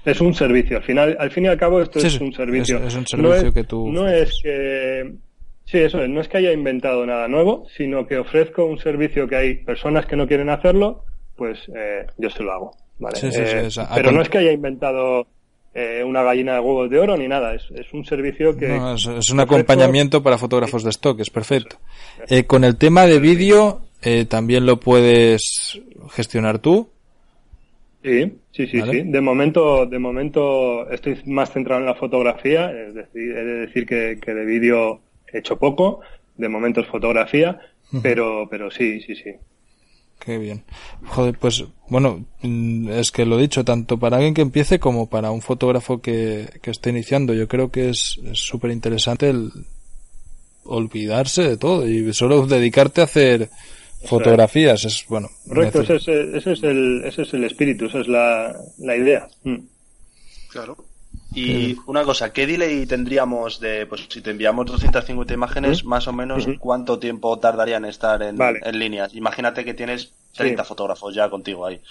Es 0.10 0.22
un 0.22 0.34
servicio. 0.34 0.78
Al 0.78 0.84
final, 0.84 1.16
al 1.20 1.32
fin 1.32 1.46
y 1.46 1.48
al 1.48 1.58
cabo, 1.58 1.82
esto 1.82 2.00
es 2.00 2.20
un 2.20 2.34
servicio. 2.34 2.78
Es, 2.84 2.96
un 2.96 3.06
servicio 3.06 3.54
que 3.54 3.64
tú. 3.64 3.92
No 3.92 4.08
es 4.08 4.40
que. 4.42 5.14
Sí, 5.66 5.78
eso 5.78 6.02
es. 6.02 6.10
No 6.10 6.22
es 6.22 6.28
que 6.28 6.38
haya 6.38 6.52
inventado 6.52 7.06
nada 7.06 7.28
nuevo, 7.28 7.68
sino 7.78 8.08
que 8.08 8.18
ofrezco 8.18 8.66
un 8.66 8.80
servicio 8.80 9.28
que 9.28 9.36
hay 9.36 9.54
personas 9.56 10.08
que 10.08 10.16
no 10.16 10.28
quieren 10.28 10.50
hacerlo, 10.50 11.04
pues 11.36 11.60
eh, 11.76 12.08
yo 12.18 12.30
se 12.32 12.42
lo 12.42 12.52
hago. 12.52 12.72
¿vale? 12.98 13.20
Eh, 13.22 13.70
pero 13.94 14.12
no 14.12 14.22
es 14.22 14.30
que 14.30 14.40
haya 14.40 14.52
inventado 14.52 15.28
eh, 15.76 16.04
una 16.04 16.24
gallina 16.24 16.54
de 16.54 16.60
huevos 16.60 16.90
de 16.90 16.98
oro 16.98 17.16
ni 17.16 17.28
nada. 17.28 17.54
Es, 17.54 17.66
es 17.76 17.86
un 17.94 18.04
servicio 18.04 18.58
que. 18.58 18.68
No, 18.68 18.96
es, 18.96 19.30
un 19.30 19.40
acompañamiento 19.40 20.24
para 20.24 20.40
fotógrafos 20.40 20.84
de 20.84 20.90
stock, 20.90 21.20
es 21.20 21.30
perfecto. 21.30 21.78
con 22.48 22.64
el 22.64 22.78
tema 22.78 23.06
de 23.06 23.20
vídeo, 23.20 23.82
también 24.28 24.66
lo 24.66 24.80
puedes 24.80 25.80
gestionar 26.10 26.58
tú. 26.58 26.90
Sí, 28.04 28.32
sí, 28.52 28.68
sí, 28.68 28.82
sí. 28.90 29.02
De 29.04 29.22
momento, 29.22 29.86
de 29.86 30.00
momento 30.00 30.90
estoy 30.90 31.20
más 31.26 31.52
centrado 31.52 31.82
en 31.82 31.88
la 31.88 31.96
fotografía, 31.96 32.72
es 32.72 32.94
decir, 32.94 33.32
he 33.32 33.44
de 33.44 33.54
decir 33.66 33.86
que, 33.86 34.20
que 34.22 34.34
de 34.34 34.46
vídeo 34.46 35.02
he 35.32 35.40
hecho 35.40 35.60
poco, 35.60 36.00
de 36.38 36.48
momento 36.48 36.80
es 36.80 36.88
fotografía, 36.88 37.60
pero, 38.02 38.48
pero 38.50 38.72
sí, 38.72 39.02
sí, 39.02 39.16
sí. 39.16 39.32
Qué 40.20 40.38
bien. 40.38 40.64
Joder, 41.06 41.38
pues 41.38 41.66
bueno, 41.88 42.26
es 42.42 43.12
que 43.12 43.26
lo 43.26 43.38
he 43.38 43.42
dicho, 43.42 43.64
tanto 43.64 43.98
para 43.98 44.18
alguien 44.18 44.34
que 44.34 44.42
empiece 44.42 44.80
como 44.80 45.10
para 45.10 45.32
un 45.32 45.42
fotógrafo 45.42 46.02
que, 46.02 46.48
que 46.62 46.72
esté 46.72 46.90
iniciando. 46.90 47.34
Yo 47.34 47.48
creo 47.48 47.72
que 47.72 47.90
es 47.90 48.20
súper 48.34 48.72
interesante 48.72 49.30
el 49.30 49.52
olvidarse 50.66 51.44
de 51.44 51.58
todo 51.58 51.88
y 51.88 52.14
solo 52.14 52.46
dedicarte 52.46 53.02
a 53.02 53.06
hacer 53.06 53.50
fotografías. 54.04 54.86
Es 54.86 55.06
bueno. 55.08 55.30
Correcto, 55.48 55.82
ese, 55.82 55.96
ese, 56.38 56.54
es 56.54 56.64
el, 56.64 57.04
ese 57.06 57.24
es 57.24 57.34
el 57.34 57.44
espíritu, 57.44 57.86
esa 57.86 58.00
es 58.00 58.08
la, 58.08 58.56
la 58.78 58.96
idea. 58.96 59.28
Mm. 59.44 59.58
Claro. 60.50 60.78
Y 61.34 61.78
una 61.86 62.04
cosa, 62.04 62.34
¿qué 62.34 62.48
delay 62.48 62.88
tendríamos 62.88 63.60
de, 63.60 63.86
pues 63.86 64.08
si 64.10 64.22
te 64.22 64.32
enviamos 64.32 64.66
250 64.66 65.32
imágenes, 65.34 65.86
más 65.86 66.08
o 66.08 66.14
menos 66.14 66.48
cuánto 66.60 66.98
tiempo 66.98 67.38
tardaría 67.38 67.78
en 67.78 67.86
estar 67.86 68.24
en, 68.24 68.38
en 68.42 68.80
líneas? 68.80 69.14
Imagínate 69.14 69.64
que 69.64 69.76
tienes 69.76 70.12
30 70.36 70.64
fotógrafos 70.64 71.14
ya 71.14 71.30
contigo 71.30 71.66
ahí, 71.66 71.82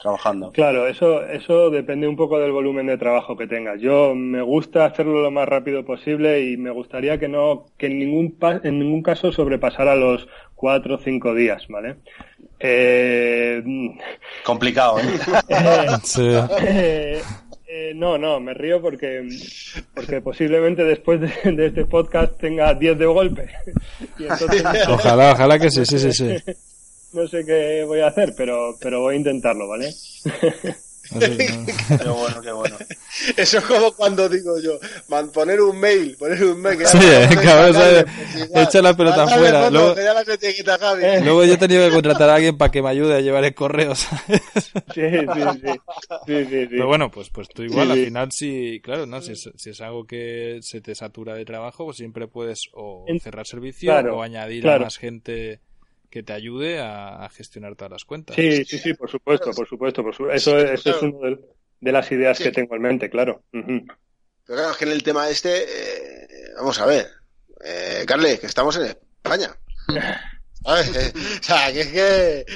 trabajando. 0.00 0.52
Claro, 0.52 0.86
eso, 0.86 1.22
eso 1.24 1.70
depende 1.70 2.08
un 2.08 2.16
poco 2.16 2.38
del 2.38 2.52
volumen 2.52 2.86
de 2.86 2.96
trabajo 2.96 3.36
que 3.36 3.46
tengas. 3.46 3.80
Yo 3.80 4.14
me 4.14 4.42
gusta 4.42 4.86
hacerlo 4.86 5.20
lo 5.20 5.30
más 5.30 5.48
rápido 5.48 5.84
posible 5.84 6.40
y 6.40 6.56
me 6.56 6.70
gustaría 6.70 7.18
que 7.18 7.28
no, 7.28 7.66
que 7.76 7.86
en 7.86 7.98
ningún, 7.98 8.36
en 8.62 8.78
ningún 8.78 9.02
caso 9.02 9.32
sobrepasara 9.32 9.96
los 9.96 10.28
cuatro 10.54 10.94
o 10.96 10.98
cinco 10.98 11.34
días, 11.34 11.66
¿vale? 11.68 11.96
Eh... 12.58 13.62
Complicado, 14.44 14.98
¿eh? 15.00 15.18
eh, 16.68 17.22
eh 17.66 17.92
no, 17.94 18.18
no, 18.18 18.40
me 18.40 18.54
río 18.54 18.80
porque, 18.80 19.28
porque 19.94 20.20
posiblemente 20.20 20.84
después 20.84 21.20
de, 21.20 21.66
este 21.66 21.86
podcast 21.86 22.38
tenga 22.38 22.72
10 22.74 22.98
de 22.98 23.06
golpe. 23.06 23.48
ojalá, 24.88 25.32
ojalá 25.32 25.58
que 25.58 25.70
sí, 25.70 25.84
sí, 25.84 25.98
sí, 25.98 26.12
sí. 26.12 26.36
No 27.12 27.26
sé 27.26 27.44
qué 27.44 27.84
voy 27.84 28.00
a 28.00 28.08
hacer, 28.08 28.34
pero, 28.36 28.76
pero 28.80 29.00
voy 29.00 29.14
a 29.14 29.18
intentarlo, 29.18 29.66
¿vale? 29.66 29.92
qué 31.18 32.08
bueno, 32.08 32.40
qué 32.42 32.52
bueno. 32.52 32.76
Eso 33.36 33.58
es 33.58 33.64
como 33.64 33.92
cuando 33.92 34.28
digo 34.28 34.60
yo, 34.60 34.78
poner 35.32 35.60
un 35.60 35.78
mail, 35.78 36.16
poner 36.16 36.44
un 36.44 36.60
mail. 36.60 36.86
sí, 36.86 36.98
cabrón, 37.42 37.74
pues 37.74 38.50
echa 38.54 38.82
la 38.82 38.96
pelota 38.96 39.24
afuera. 39.24 39.70
Luego, 39.70 39.94
luego, 41.22 41.44
yo 41.44 41.54
he 41.54 41.58
tenido 41.58 41.88
que 41.88 41.94
contratar 41.94 42.30
a 42.30 42.34
alguien 42.36 42.56
para 42.56 42.70
que 42.70 42.82
me 42.82 42.90
ayude 42.90 43.16
a 43.16 43.20
llevar 43.20 43.44
el 43.44 43.54
correo, 43.54 43.94
¿sabes? 43.94 44.42
Sí, 44.94 45.02
sí, 45.10 45.42
sí. 45.60 45.72
sí, 46.26 46.44
sí, 46.44 46.66
Pero 46.70 46.86
bueno, 46.86 47.10
pues, 47.10 47.30
pues 47.30 47.48
tú 47.48 47.62
igual, 47.62 47.90
al 47.90 48.04
final 48.04 48.30
sí, 48.30 48.80
claro, 48.82 49.06
¿no? 49.06 49.20
Si 49.20 49.32
es, 49.32 49.50
si 49.56 49.70
es, 49.70 49.80
algo 49.80 50.06
que 50.06 50.58
se 50.62 50.80
te 50.80 50.94
satura 50.94 51.34
de 51.34 51.44
trabajo, 51.44 51.86
pues 51.86 51.96
siempre 51.96 52.28
puedes 52.28 52.68
o 52.72 53.04
cerrar 53.20 53.46
servicio 53.46 53.92
o 53.92 54.22
añadir 54.22 54.68
a 54.68 54.78
más 54.78 54.96
gente 54.96 55.60
que 56.10 56.22
te 56.24 56.32
ayude 56.32 56.80
a, 56.80 57.28
gestionar 57.32 57.76
todas 57.76 57.92
las 57.92 58.04
cuentas. 58.04 58.36
Sí, 58.36 58.64
sí, 58.64 58.78
sí, 58.78 58.94
por 58.94 59.08
supuesto, 59.08 59.52
por 59.52 59.66
supuesto. 59.68 60.02
Por 60.02 60.34
Eso, 60.34 60.58
eso 60.58 60.90
es 60.90 61.02
una 61.02 61.36
de, 61.80 61.92
las 61.92 62.10
ideas 62.10 62.38
que 62.38 62.50
tengo 62.50 62.74
en 62.74 62.82
mente, 62.82 63.08
claro. 63.08 63.44
Pero 63.52 63.84
claro, 64.44 64.72
es 64.72 64.76
que 64.76 64.84
en 64.84 64.90
el 64.90 65.02
tema 65.02 65.28
este, 65.28 65.62
eh, 65.62 66.28
vamos 66.56 66.78
a 66.80 66.86
ver, 66.86 67.08
eh, 67.64 68.04
Carles, 68.06 68.40
que 68.40 68.46
estamos 68.46 68.76
en 68.76 68.86
España. 68.86 69.56
¿Sabes? 70.64 71.14
o 71.40 71.42
sea, 71.42 71.72
que 71.72 71.80
es 71.80 71.88
que, 71.88 72.46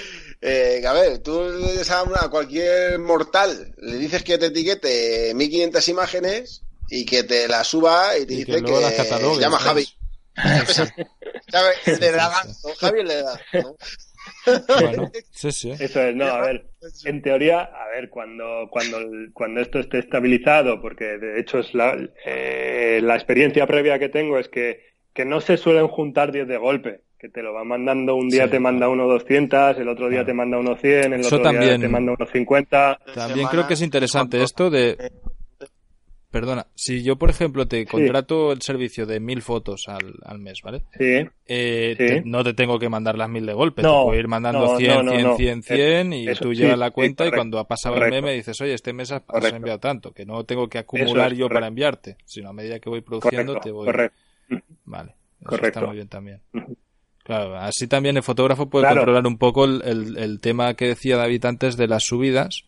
eh, 0.40 0.82
a 0.86 0.92
ver, 0.92 1.20
tú 1.20 1.40
a, 1.40 2.24
a 2.24 2.28
cualquier 2.28 2.98
mortal 2.98 3.74
le 3.78 3.96
dices 3.96 4.24
que 4.24 4.36
te 4.36 4.46
etiquete 4.46 5.32
1500 5.34 5.88
imágenes 5.88 6.62
y 6.90 7.06
que 7.06 7.22
te 7.22 7.46
la 7.48 7.62
suba 7.62 8.18
y 8.18 8.26
te 8.26 8.34
dice 8.34 8.62
que, 8.62 9.40
llama 9.40 9.58
Javi. 9.58 9.88
Le 12.00 12.10
da 12.10 12.30
Javi 12.80 13.04
le 13.04 13.22
da. 13.22 13.40
Bueno, 14.80 15.10
sí, 15.30 15.52
sí. 15.52 15.70
Eso 15.70 16.00
es, 16.00 16.16
no, 16.16 16.26
a 16.26 16.40
ver, 16.40 16.66
en 17.04 17.22
teoría, 17.22 17.60
a 17.60 17.88
ver, 17.88 18.08
cuando, 18.08 18.68
cuando, 18.70 18.98
cuando 19.32 19.60
esto 19.60 19.78
esté 19.78 19.98
estabilizado, 19.98 20.80
porque 20.80 21.18
de 21.18 21.40
hecho 21.40 21.58
es 21.58 21.74
la, 21.74 21.96
eh, 22.26 23.00
la 23.02 23.14
experiencia 23.14 23.66
previa 23.66 23.98
que 23.98 24.08
tengo 24.08 24.38
es 24.38 24.48
que, 24.48 24.80
que 25.12 25.24
no 25.24 25.40
se 25.40 25.56
suelen 25.56 25.88
juntar 25.88 26.32
10 26.32 26.48
de 26.48 26.56
golpe, 26.56 27.02
que 27.18 27.28
te 27.28 27.42
lo 27.42 27.52
va 27.52 27.64
mandando, 27.64 28.16
un 28.16 28.28
día 28.28 28.50
te 28.50 28.58
manda 28.58 28.88
uno 28.88 29.06
200, 29.06 29.78
el 29.78 29.88
otro 29.88 30.08
día 30.08 30.24
te 30.24 30.34
manda 30.34 30.58
uno 30.58 30.76
100, 30.76 31.12
el 31.12 31.24
otro 31.24 31.52
día 31.52 31.78
te 31.78 31.88
manda 31.88 32.12
uno 32.12 32.26
50. 32.26 33.00
También 33.14 33.46
creo 33.48 33.66
que 33.66 33.74
es 33.74 33.82
interesante 33.82 34.42
esto 34.42 34.70
de, 34.70 35.12
Perdona, 36.34 36.66
si 36.74 37.04
yo, 37.04 37.14
por 37.14 37.30
ejemplo, 37.30 37.68
te 37.68 37.86
contrato 37.86 38.50
el 38.50 38.60
servicio 38.60 39.06
de 39.06 39.20
mil 39.20 39.40
fotos 39.40 39.84
al, 39.86 40.14
al 40.24 40.40
mes, 40.40 40.62
¿vale? 40.64 40.82
Sí. 40.98 41.24
Eh, 41.46 42.22
no 42.24 42.42
te 42.42 42.54
tengo 42.54 42.76
que 42.76 42.88
mandar 42.88 43.16
las 43.16 43.28
mil 43.28 43.46
de 43.46 43.52
golpe, 43.52 43.82
te 43.82 43.88
puedo 43.88 44.12
ir 44.16 44.26
mandando 44.26 44.76
100, 44.76 45.10
100, 45.10 45.36
100, 45.36 45.62
100 45.62 46.12
y 46.12 46.26
tú 46.34 46.52
llevas 46.52 46.76
la 46.76 46.90
cuenta 46.90 47.24
y 47.24 47.30
cuando 47.30 47.60
ha 47.60 47.68
pasado 47.68 47.94
el 48.02 48.10
mes 48.10 48.20
me 48.20 48.32
dices, 48.32 48.60
oye, 48.60 48.74
este 48.74 48.92
mes 48.92 49.12
has, 49.12 49.22
enviado 49.52 49.78
tanto, 49.78 50.10
que 50.10 50.26
no 50.26 50.42
tengo 50.42 50.68
que 50.68 50.78
acumular 50.78 51.32
yo 51.34 51.48
para 51.48 51.68
enviarte, 51.68 52.16
sino 52.24 52.48
a 52.48 52.52
medida 52.52 52.80
que 52.80 52.90
voy 52.90 53.02
produciendo 53.02 53.60
te 53.60 53.70
voy. 53.70 53.86
Correcto. 53.86 54.18
Vale, 54.86 55.14
eso 55.40 55.64
está 55.64 55.82
muy 55.82 55.94
bien 55.94 56.08
también. 56.08 56.40
Claro, 57.22 57.54
así 57.58 57.86
también 57.86 58.16
el 58.16 58.24
fotógrafo 58.24 58.68
puede 58.68 58.88
controlar 58.88 59.24
un 59.24 59.38
poco 59.38 59.66
el, 59.66 59.82
el, 59.84 60.16
el 60.16 60.40
tema 60.40 60.74
que 60.74 60.88
decía 60.88 61.16
David 61.16 61.44
antes 61.44 61.76
de 61.76 61.86
las 61.86 62.02
subidas 62.02 62.64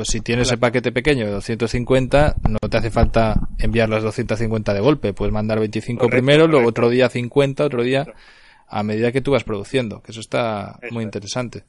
pues 0.00 0.08
si 0.08 0.22
tienes 0.22 0.50
el 0.50 0.58
paquete 0.58 0.92
pequeño 0.92 1.26
de 1.26 1.32
250, 1.32 2.36
no 2.48 2.58
te 2.70 2.76
hace 2.78 2.90
falta 2.90 3.38
enviar 3.58 3.90
las 3.90 4.02
250 4.02 4.72
de 4.72 4.80
golpe. 4.80 5.12
Puedes 5.12 5.30
mandar 5.30 5.58
25 5.58 6.08
primero, 6.08 6.46
luego 6.46 6.70
otro 6.70 6.88
día 6.88 7.10
50, 7.10 7.66
otro 7.66 7.82
día 7.82 8.06
a 8.66 8.82
medida 8.82 9.12
que 9.12 9.20
tú 9.20 9.32
vas 9.32 9.44
produciendo, 9.44 10.00
que 10.00 10.12
eso 10.12 10.20
está 10.20 10.78
muy 10.90 11.04
interesante. 11.04 11.64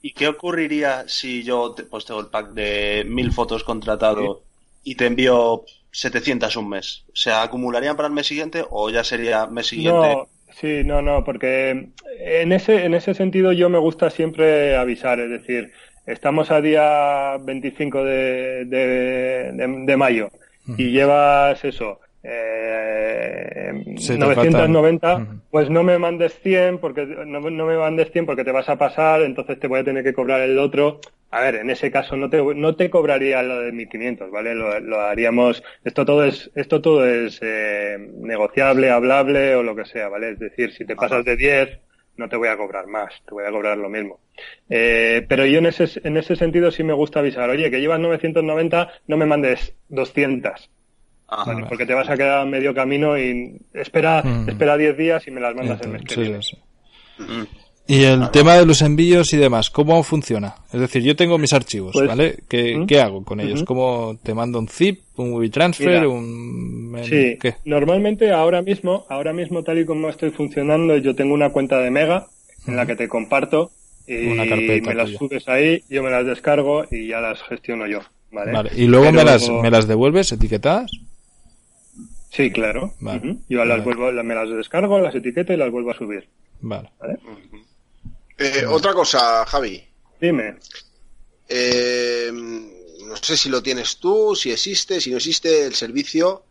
¿Y, 0.00 0.12
qué 0.12 0.28
ocurriría 0.28 1.08
si 1.08 1.42
yo 1.42 1.72
te, 1.72 1.82
pues 1.82 2.04
tengo 2.04 2.20
el 2.20 2.28
pack 2.28 2.52
de 2.52 3.04
1000 3.04 3.32
fotos 3.32 3.64
contratado 3.64 4.42
y 4.84 4.94
te 4.94 5.06
envío 5.06 5.64
700 5.90 6.54
un 6.58 6.68
mes? 6.68 7.02
¿Se 7.14 7.32
acumularían 7.32 7.96
para 7.96 8.06
el 8.06 8.14
mes 8.14 8.28
siguiente 8.28 8.64
o 8.70 8.90
ya 8.90 9.02
sería 9.02 9.46
mes 9.46 9.66
siguiente 9.66 10.18
Sí, 10.52 10.84
no, 10.84 11.02
no, 11.02 11.24
porque 11.24 11.88
en 12.20 12.52
ese, 12.52 12.84
en 12.84 12.94
ese 12.94 13.12
sentido 13.12 13.50
yo 13.50 13.68
me 13.68 13.78
gusta 13.78 14.08
siempre 14.08 14.76
avisar, 14.76 15.18
es 15.18 15.30
decir, 15.30 15.72
estamos 16.06 16.50
a 16.50 16.60
día 16.60 17.36
25 17.38 18.04
de, 18.04 18.64
de, 18.64 19.96
mayo 19.96 20.30
y 20.76 20.90
llevas 20.90 21.64
eso, 21.64 22.00
eh, 22.22 23.72
990, 23.84 25.26
pues 25.50 25.70
no 25.70 25.82
me 25.82 25.98
mandes 25.98 26.38
100 26.40 26.78
porque 26.78 27.06
no, 27.06 27.40
me 27.40 27.76
mandes 27.76 28.10
100 28.12 28.26
porque 28.26 28.44
te 28.44 28.52
vas 28.52 28.68
a 28.68 28.76
pasar, 28.76 29.22
entonces 29.22 29.58
te 29.58 29.68
voy 29.68 29.80
a 29.80 29.84
tener 29.84 30.04
que 30.04 30.14
cobrar 30.14 30.40
el 30.40 30.58
otro. 30.58 31.00
A 31.30 31.40
ver, 31.40 31.56
en 31.56 31.70
ese 31.70 31.90
caso 31.90 32.16
no 32.16 32.30
te 32.30 32.42
no 32.42 32.76
te 32.76 32.88
cobraría 32.88 33.42
lo 33.42 33.60
de 33.60 33.72
1500, 33.72 34.30
¿vale? 34.30 34.54
Lo, 34.54 35.00
haríamos 35.00 35.62
esto 35.84 36.04
todo 36.04 36.24
es 36.24 36.50
esto 36.54 36.80
todo 36.80 37.04
es 37.06 37.40
eh, 37.42 37.98
negociable, 38.20 38.90
hablable 38.90 39.56
o 39.56 39.62
lo 39.62 39.74
que 39.74 39.84
sea, 39.86 40.08
¿vale? 40.08 40.30
Es 40.30 40.38
decir, 40.38 40.72
si 40.72 40.84
te 40.84 40.94
pasas 40.94 41.24
de 41.24 41.36
10 41.36 41.80
no 42.16 42.28
te 42.28 42.36
voy 42.36 42.48
a 42.48 42.56
cobrar 42.56 42.86
más, 42.86 43.12
te 43.26 43.34
voy 43.34 43.44
a 43.44 43.50
cobrar 43.50 43.78
lo 43.78 43.88
mismo. 43.88 44.20
Eh, 44.68 45.24
pero 45.28 45.46
yo 45.46 45.58
en 45.58 45.66
ese, 45.66 45.88
en 46.04 46.16
ese 46.16 46.36
sentido 46.36 46.70
sí 46.70 46.82
me 46.82 46.92
gusta 46.92 47.20
avisar, 47.20 47.48
oye, 47.50 47.70
que 47.70 47.80
llevas 47.80 48.00
990, 48.00 48.92
no 49.06 49.16
me 49.16 49.26
mandes 49.26 49.74
200 49.88 50.70
porque 51.68 51.86
te 51.86 51.94
vas 51.94 52.08
a 52.08 52.16
quedar 52.16 52.46
medio 52.46 52.74
camino 52.74 53.18
y 53.18 53.60
espera 53.74 54.22
mm. 54.22 54.48
espera 54.48 54.76
10 54.76 54.96
días 54.96 55.26
y 55.26 55.30
me 55.30 55.40
las 55.40 55.54
mandas 55.54 55.80
el 55.82 55.90
mes 55.90 56.02
que 56.02 56.40
mm. 57.18 57.46
Y 57.88 58.02
el 58.02 58.30
tema 58.30 58.54
de 58.54 58.66
los 58.66 58.82
envíos 58.82 59.32
y 59.32 59.36
demás, 59.36 59.70
¿cómo 59.70 60.02
funciona? 60.02 60.56
Es 60.72 60.80
decir, 60.80 61.02
yo 61.02 61.14
tengo 61.14 61.38
mis 61.38 61.52
archivos, 61.52 61.92
pues, 61.92 62.08
¿vale? 62.08 62.40
¿Qué, 62.48 62.84
¿Qué, 62.86 63.00
hago 63.00 63.24
con 63.24 63.38
ellos? 63.38 63.62
¿Cómo 63.62 64.18
te 64.22 64.34
mando 64.34 64.58
un 64.58 64.66
zip, 64.66 65.02
un 65.16 65.32
WeTransfer, 65.34 66.06
un... 66.06 66.98
Sí, 67.04 67.38
normalmente 67.64 68.32
ahora 68.32 68.60
mismo, 68.60 69.06
ahora 69.08 69.32
mismo 69.32 69.62
tal 69.62 69.78
y 69.78 69.84
como 69.84 70.08
estoy 70.08 70.30
funcionando, 70.30 70.96
yo 70.96 71.14
tengo 71.14 71.32
una 71.32 71.50
cuenta 71.50 71.78
de 71.78 71.92
Mega 71.92 72.26
en 72.66 72.74
la 72.74 72.86
que 72.86 72.96
te 72.96 73.06
comparto 73.06 73.70
y 74.08 74.14
me 74.14 74.94
las 74.94 75.10
subes 75.10 75.48
ahí, 75.48 75.84
yo 75.88 76.02
me 76.02 76.10
las 76.10 76.26
descargo 76.26 76.84
y 76.90 77.06
ya 77.06 77.20
las 77.20 77.40
gestiono 77.42 77.86
yo, 77.86 78.00
¿vale? 78.32 78.52
¿Y 78.74 78.86
luego 78.86 79.12
me, 79.12 79.24
las, 79.24 79.48
me 79.48 79.70
las 79.70 79.86
devuelves 79.86 80.32
etiquetadas? 80.32 80.90
Sí, 82.30 82.50
claro. 82.50 82.92
Yo 83.48 83.64
las 83.64 83.84
vuelvo, 83.84 84.10
me 84.12 84.34
las 84.34 84.50
descargo, 84.50 84.98
las 84.98 85.14
etiqueto 85.14 85.52
y 85.52 85.56
las 85.56 85.70
vuelvo 85.70 85.92
a 85.92 85.94
subir. 85.94 86.28
Vale. 86.60 86.90
Eh, 88.38 88.66
otra 88.66 88.92
cosa, 88.92 89.44
Javi. 89.46 89.82
Dime. 90.20 90.58
Eh, 91.48 92.30
no 92.32 93.16
sé 93.16 93.36
si 93.36 93.48
lo 93.48 93.62
tienes 93.62 93.98
tú, 93.98 94.34
si 94.34 94.50
existe, 94.50 95.00
si 95.00 95.10
no 95.10 95.16
existe 95.16 95.66
el 95.66 95.74
servicio. 95.74 96.44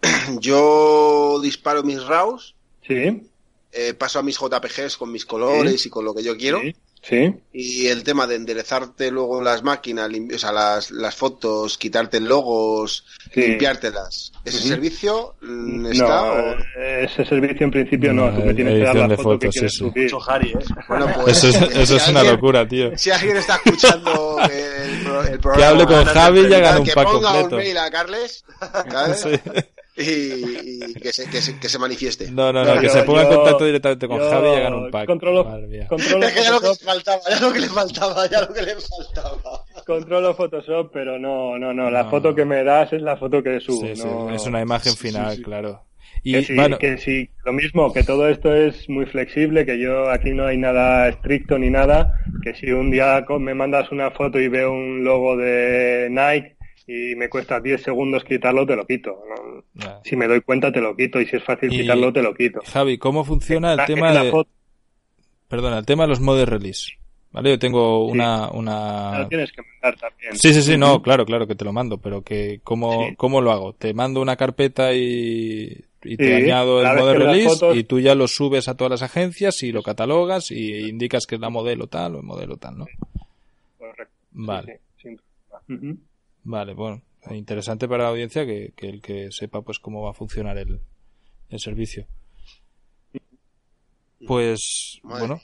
Yo 0.40 1.40
disparo 1.42 1.82
mis 1.82 2.02
RAWs. 2.02 2.54
Sí. 2.86 3.28
Eh, 3.72 3.94
paso 3.94 4.18
a 4.18 4.22
mis 4.22 4.38
JPGs 4.38 4.96
con 4.96 5.12
mis 5.12 5.26
colores 5.26 5.84
y 5.84 5.90
con 5.90 6.04
lo 6.04 6.14
que 6.14 6.22
yo 6.22 6.36
quiero. 6.38 6.60
Sí. 6.62 6.74
Sí. 7.08 7.34
Y 7.54 7.86
el 7.86 8.04
tema 8.04 8.26
de 8.26 8.34
enderezarte 8.34 9.10
luego 9.10 9.40
las 9.40 9.62
máquinas, 9.62 10.10
o 10.34 10.38
sea, 10.38 10.52
las, 10.52 10.90
las 10.90 11.14
fotos, 11.14 11.78
quitarte 11.78 12.20
logos, 12.20 13.06
limpiártelas. 13.34 14.32
¿Ese 14.44 14.58
servicio 14.58 15.34
mm, 15.40 15.86
está? 15.86 16.06
No, 16.06 16.50
eh, 16.76 17.04
ese 17.04 17.24
servicio 17.24 17.64
en 17.64 17.70
principio 17.70 18.12
no, 18.12 18.30
tú 18.34 18.42
me 18.42 18.52
tienes 18.52 18.74
que 18.74 18.84
dar 18.84 18.96
la 18.96 19.08
foto 19.08 19.22
fotos, 19.22 19.40
que 19.40 19.48
quieres 19.48 19.72
sí, 19.72 19.78
subir. 19.78 20.10
Harry, 20.26 20.50
¿eh? 20.50 20.58
Bueno, 20.86 21.06
pues, 21.24 21.42
eso 21.42 21.64
es, 21.64 21.76
eso 21.76 21.96
es 21.96 22.08
una 22.08 22.22
locura, 22.24 22.68
tío. 22.68 22.96
Si 22.98 23.10
alguien 23.10 23.38
está 23.38 23.56
escuchando 23.56 24.38
el, 24.42 25.32
el 25.32 25.40
programa... 25.40 25.56
Que 25.56 25.64
hable 25.64 25.86
con 25.86 26.04
Javi 26.04 26.40
y 26.40 26.54
haga 26.54 26.78
un 26.78 26.86
pack 26.88 27.04
completo. 27.04 27.20
Que 27.20 27.42
ponga 27.42 27.42
un 27.44 27.56
mail 27.56 27.78
a 27.78 27.90
Carles, 27.90 28.44
¿sabes? 28.90 29.26
Y, 29.98 30.94
que, 30.94 31.12
se, 31.12 31.28
que, 31.28 31.40
se, 31.40 31.58
que, 31.58 31.68
se, 31.68 31.78
manifieste. 31.78 32.30
No, 32.30 32.52
no, 32.52 32.64
no, 32.64 32.80
que 32.80 32.88
se 32.88 33.02
ponga 33.02 33.22
en 33.22 33.28
contacto 33.28 33.64
directamente 33.64 34.06
con 34.06 34.18
Javi 34.20 34.48
y 34.48 34.54
hagan 34.54 34.74
un 34.74 34.90
pack. 34.90 35.06
Controlo, 35.06 35.44
controlo 35.88 36.26
es 36.26 36.32
que 36.32 36.42
ya 36.42 36.50
lo 36.52 36.60
que 36.60 36.68
le 36.68 36.76
faltaba, 36.76 37.20
ya 37.28 37.40
lo 37.40 37.52
que 37.52 37.60
le 37.60 37.68
faltaba, 37.68 38.30
ya 38.30 38.40
lo 38.42 38.54
que 38.54 38.62
le 38.62 38.76
faltaba. 38.76 39.64
Controlo 39.84 40.34
Photoshop, 40.34 40.90
pero 40.92 41.18
no, 41.18 41.58
no, 41.58 41.74
no, 41.74 41.90
la 41.90 42.04
foto 42.08 42.34
que 42.34 42.44
me 42.44 42.62
das 42.62 42.92
es 42.92 43.02
la 43.02 43.16
foto 43.16 43.42
que 43.42 43.60
subo. 43.60 43.86
Sí, 43.86 44.00
no, 44.02 44.30
es 44.34 44.46
una 44.46 44.60
imagen 44.60 44.94
final, 44.94 45.40
claro. 45.42 45.82
Y, 46.22 46.32
que, 46.32 46.42
sí, 46.42 46.54
bueno, 46.54 46.78
que 46.78 46.98
sí, 46.98 47.30
lo 47.44 47.52
mismo, 47.52 47.92
que 47.92 48.02
todo 48.02 48.28
esto 48.28 48.54
es 48.54 48.88
muy 48.88 49.06
flexible, 49.06 49.64
que 49.64 49.78
yo 49.78 50.10
aquí 50.10 50.30
no 50.30 50.46
hay 50.46 50.58
nada 50.58 51.08
estricto 51.08 51.58
ni 51.58 51.70
nada, 51.70 52.12
que 52.42 52.54
si 52.54 52.70
un 52.70 52.90
día 52.90 53.24
me 53.38 53.54
mandas 53.54 53.90
una 53.92 54.10
foto 54.10 54.38
y 54.38 54.48
veo 54.48 54.72
un 54.72 55.04
logo 55.04 55.36
de 55.36 56.08
Nike, 56.10 56.57
y 56.88 57.14
me 57.16 57.28
cuesta 57.28 57.60
10 57.60 57.82
segundos 57.82 58.24
quitarlo, 58.24 58.64
te 58.66 58.74
lo 58.74 58.86
quito. 58.86 59.22
Si 60.04 60.16
me 60.16 60.26
doy 60.26 60.40
cuenta, 60.40 60.72
te 60.72 60.80
lo 60.80 60.96
quito. 60.96 61.20
Y 61.20 61.26
si 61.26 61.36
es 61.36 61.44
fácil 61.44 61.68
quitarlo, 61.68 62.10
te 62.10 62.22
lo 62.22 62.34
quito. 62.34 62.60
Javi, 62.64 62.96
¿cómo 62.96 63.24
funciona 63.24 63.74
el 63.74 63.84
tema 63.84 64.10
de... 64.12 64.32
Perdona, 65.48 65.78
el 65.78 65.86
tema 65.86 66.04
de 66.04 66.08
los 66.08 66.20
modes 66.20 66.48
release. 66.48 66.92
¿Vale? 67.30 67.50
Yo 67.50 67.58
tengo 67.58 68.06
una... 68.06 68.50
una... 68.50 69.18
Lo 69.18 69.28
tienes 69.28 69.52
que 69.52 69.60
mandar 69.60 70.00
también. 70.00 70.34
Sí, 70.34 70.54
sí, 70.54 70.62
sí, 70.62 70.78
no, 70.78 71.02
claro, 71.02 71.26
claro 71.26 71.46
que 71.46 71.54
te 71.54 71.66
lo 71.66 71.74
mando, 71.74 71.98
pero 71.98 72.22
que 72.22 72.60
¿cómo, 72.64 73.08
¿cómo 73.18 73.42
lo 73.42 73.52
hago? 73.52 73.74
Te 73.74 73.92
mando 73.92 74.22
una 74.22 74.36
carpeta 74.36 74.94
y, 74.94 75.84
y 76.04 76.16
te 76.16 76.36
añado 76.36 76.80
el 76.80 76.98
model 76.98 77.20
release 77.20 77.66
y 77.74 77.84
tú 77.84 78.00
ya 78.00 78.14
lo 78.14 78.26
subes 78.28 78.66
a 78.66 78.78
todas 78.78 78.92
las 78.92 79.02
agencias 79.02 79.62
y 79.62 79.72
lo 79.72 79.82
catalogas 79.82 80.50
y 80.50 80.88
indicas 80.88 81.26
que 81.26 81.34
es 81.34 81.40
la 81.42 81.50
modelo 81.50 81.86
tal 81.86 82.14
o 82.14 82.20
el 82.20 82.24
modelo 82.24 82.56
tal, 82.56 82.78
¿no? 82.78 82.86
Correcto. 83.76 84.14
Vale. 84.30 84.80
Vale, 86.48 86.72
bueno, 86.72 87.02
interesante 87.30 87.86
para 87.86 88.04
la 88.04 88.08
audiencia 88.08 88.46
que, 88.46 88.72
el 88.78 89.02
que 89.02 89.28
sepa 89.30 89.60
pues 89.60 89.78
cómo 89.78 90.00
va 90.00 90.12
a 90.12 90.14
funcionar 90.14 90.56
el, 90.56 90.80
el 91.50 91.60
servicio. 91.60 92.06
Pues, 94.26 94.98
bueno, 95.02 95.42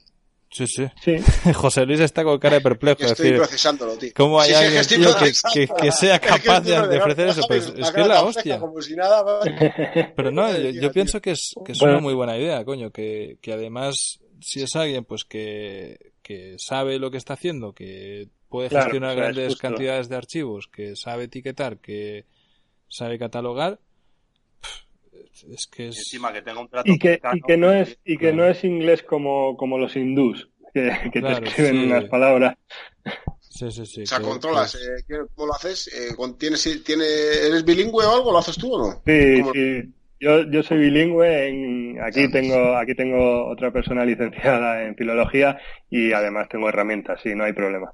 sí, 0.50 0.66
sí, 0.66 0.86
José 1.54 1.84
Luis 1.84 2.00
está 2.00 2.24
con 2.24 2.38
cara 2.38 2.56
de 2.56 2.62
perplejo. 2.62 3.02
Estoy 3.02 3.32
procesándolo, 3.32 3.98
tío. 3.98 4.12
¿Cómo 4.16 4.40
hay 4.40 4.54
alguien, 4.54 4.86
tío, 4.86 5.10
que, 5.18 5.68
que, 5.68 5.92
sea 5.92 6.18
capaz 6.20 6.62
de, 6.62 6.78
ofrecer 6.78 7.28
eso? 7.28 7.42
Pues 7.46 7.66
es 7.76 7.90
que 7.90 8.00
es 8.00 8.06
la 8.06 8.22
hostia. 8.22 8.58
Pero 10.16 10.30
no, 10.30 10.56
yo, 10.56 10.90
pienso 10.90 11.20
que 11.20 11.32
es, 11.32 11.54
que 11.66 11.72
es 11.72 11.82
una 11.82 12.00
muy 12.00 12.14
buena 12.14 12.38
idea, 12.38 12.64
coño, 12.64 12.90
que, 12.90 13.36
que 13.42 13.52
además, 13.52 14.20
si 14.40 14.62
es 14.62 14.74
alguien 14.74 15.04
pues 15.04 15.26
que, 15.26 16.14
que 16.22 16.56
sabe 16.58 16.98
lo 16.98 17.10
que 17.10 17.18
está 17.18 17.34
haciendo, 17.34 17.74
que 17.74 18.30
puede 18.54 18.70
gestionar 18.70 19.16
grandes 19.16 19.56
cantidades 19.56 20.08
de 20.08 20.14
archivos, 20.14 20.68
que 20.68 20.94
sabe 20.94 21.24
etiquetar, 21.24 21.78
que 21.78 22.24
sabe 22.86 23.18
catalogar, 23.18 23.80
es 25.50 25.66
que 25.66 25.88
es... 25.88 25.96
Y 25.96 25.98
encima 25.98 26.32
que 26.32 26.40
tenga 26.40 26.60
un 26.60 26.68
trato 26.68 26.88
y 26.88 26.96
que, 26.96 27.20
y 27.32 27.40
que 27.40 27.56
no 27.56 27.72
es 27.72 27.98
y 28.04 28.16
que 28.16 28.32
no 28.32 28.44
es 28.44 28.62
inglés 28.62 29.02
como, 29.02 29.56
como 29.56 29.76
los 29.76 29.96
hindús 29.96 30.48
que, 30.72 30.88
que 31.12 31.20
te 31.20 31.32
escriben 31.32 31.78
unas 31.78 32.04
palabras. 32.04 32.56
Sí 33.40 33.72
sí 33.72 33.86
sí 33.86 34.02
o 34.02 34.06
sea 34.06 34.20
controlas 34.20 34.76
eh, 34.76 35.04
cómo 35.34 35.48
lo 35.48 35.54
haces 35.54 35.88
eh, 35.88 36.14
¿tienes, 36.38 36.84
tiene, 36.84 37.04
eres 37.04 37.64
bilingüe 37.64 38.06
o 38.06 38.14
algo 38.14 38.30
lo 38.30 38.38
haces 38.38 38.56
tú 38.56 38.72
o 38.72 38.78
no 38.78 39.02
sí 39.04 39.42
sí. 39.52 39.94
Yo, 40.20 40.48
yo 40.48 40.62
soy 40.62 40.78
bilingüe 40.78 41.48
en, 41.48 42.00
aquí 42.00 42.30
tengo 42.30 42.76
aquí 42.76 42.94
tengo 42.94 43.50
otra 43.50 43.72
persona 43.72 44.04
licenciada 44.04 44.84
en 44.84 44.94
filología 44.94 45.58
y 45.90 46.12
además 46.12 46.48
tengo 46.48 46.68
herramientas 46.68 47.20
sí 47.20 47.34
no 47.34 47.42
hay 47.42 47.52
problema 47.52 47.92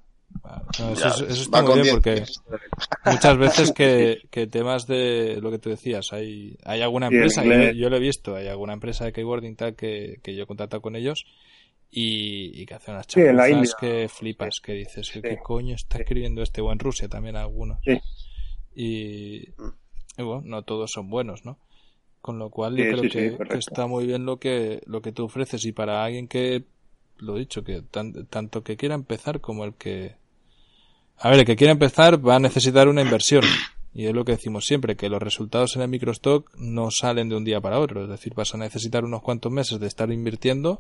eso, 0.92 1.26
está 1.26 1.62
muy 1.62 1.82
bien 1.82 1.94
porque 1.96 2.24
muchas 3.04 3.38
veces 3.38 3.72
que, 3.72 4.22
que, 4.30 4.46
temas 4.46 4.86
de 4.86 5.38
lo 5.40 5.50
que 5.50 5.58
tú 5.58 5.70
decías, 5.70 6.12
hay, 6.12 6.56
hay 6.64 6.82
alguna 6.82 7.06
empresa, 7.06 7.42
yo, 7.44 7.90
lo 7.90 7.96
he 7.96 8.00
visto, 8.00 8.36
hay 8.36 8.48
alguna 8.48 8.72
empresa 8.72 9.04
de 9.04 9.12
keywording 9.12 9.56
tal 9.56 9.74
que, 9.74 10.18
que 10.22 10.34
yo 10.34 10.44
he 10.44 10.46
contactado 10.46 10.80
con 10.80 10.96
ellos 10.96 11.24
y, 11.90 12.64
que 12.66 12.74
hacen 12.74 12.94
unas 12.94 13.06
chapuzas 13.06 13.74
que 13.74 14.08
flipas, 14.08 14.60
que 14.60 14.72
dices, 14.72 15.10
¿qué 15.10 15.38
coño 15.42 15.74
está 15.74 15.98
escribiendo 15.98 16.42
este? 16.42 16.60
O 16.60 16.72
en 16.72 16.78
Rusia 16.78 17.08
también 17.08 17.36
algunos. 17.36 17.80
Y, 18.74 19.50
bueno, 20.16 20.42
no 20.44 20.62
todos 20.62 20.90
son 20.92 21.10
buenos, 21.10 21.44
¿no? 21.44 21.58
Con 22.20 22.38
lo 22.38 22.50
cual 22.50 22.76
yo 22.76 22.84
creo 22.84 23.38
que, 23.48 23.58
está 23.58 23.86
muy 23.86 24.06
bien 24.06 24.24
lo 24.24 24.38
que, 24.38 24.82
lo 24.86 25.00
que 25.00 25.12
tú 25.12 25.24
ofreces 25.24 25.64
y 25.64 25.72
para 25.72 26.04
alguien 26.04 26.28
que, 26.28 26.64
lo 27.18 27.36
dicho, 27.36 27.64
que 27.64 27.82
tanto 27.82 28.62
que 28.62 28.76
quiera 28.76 28.94
empezar 28.94 29.40
como 29.40 29.64
el 29.64 29.74
que 29.74 30.14
a 31.20 31.30
ver, 31.30 31.40
el 31.40 31.44
que 31.44 31.56
quiera 31.56 31.72
empezar 31.72 32.26
va 32.26 32.36
a 32.36 32.40
necesitar 32.40 32.88
una 32.88 33.02
inversión. 33.02 33.44
Y 33.92 34.06
es 34.06 34.14
lo 34.14 34.24
que 34.24 34.32
decimos 34.32 34.66
siempre, 34.66 34.96
que 34.96 35.08
los 35.08 35.20
resultados 35.20 35.76
en 35.76 35.82
el 35.82 35.88
microstock 35.88 36.50
no 36.56 36.90
salen 36.90 37.28
de 37.28 37.36
un 37.36 37.44
día 37.44 37.60
para 37.60 37.78
otro. 37.78 38.04
Es 38.04 38.08
decir, 38.08 38.32
vas 38.34 38.54
a 38.54 38.58
necesitar 38.58 39.04
unos 39.04 39.20
cuantos 39.20 39.52
meses 39.52 39.78
de 39.80 39.86
estar 39.86 40.10
invirtiendo 40.10 40.78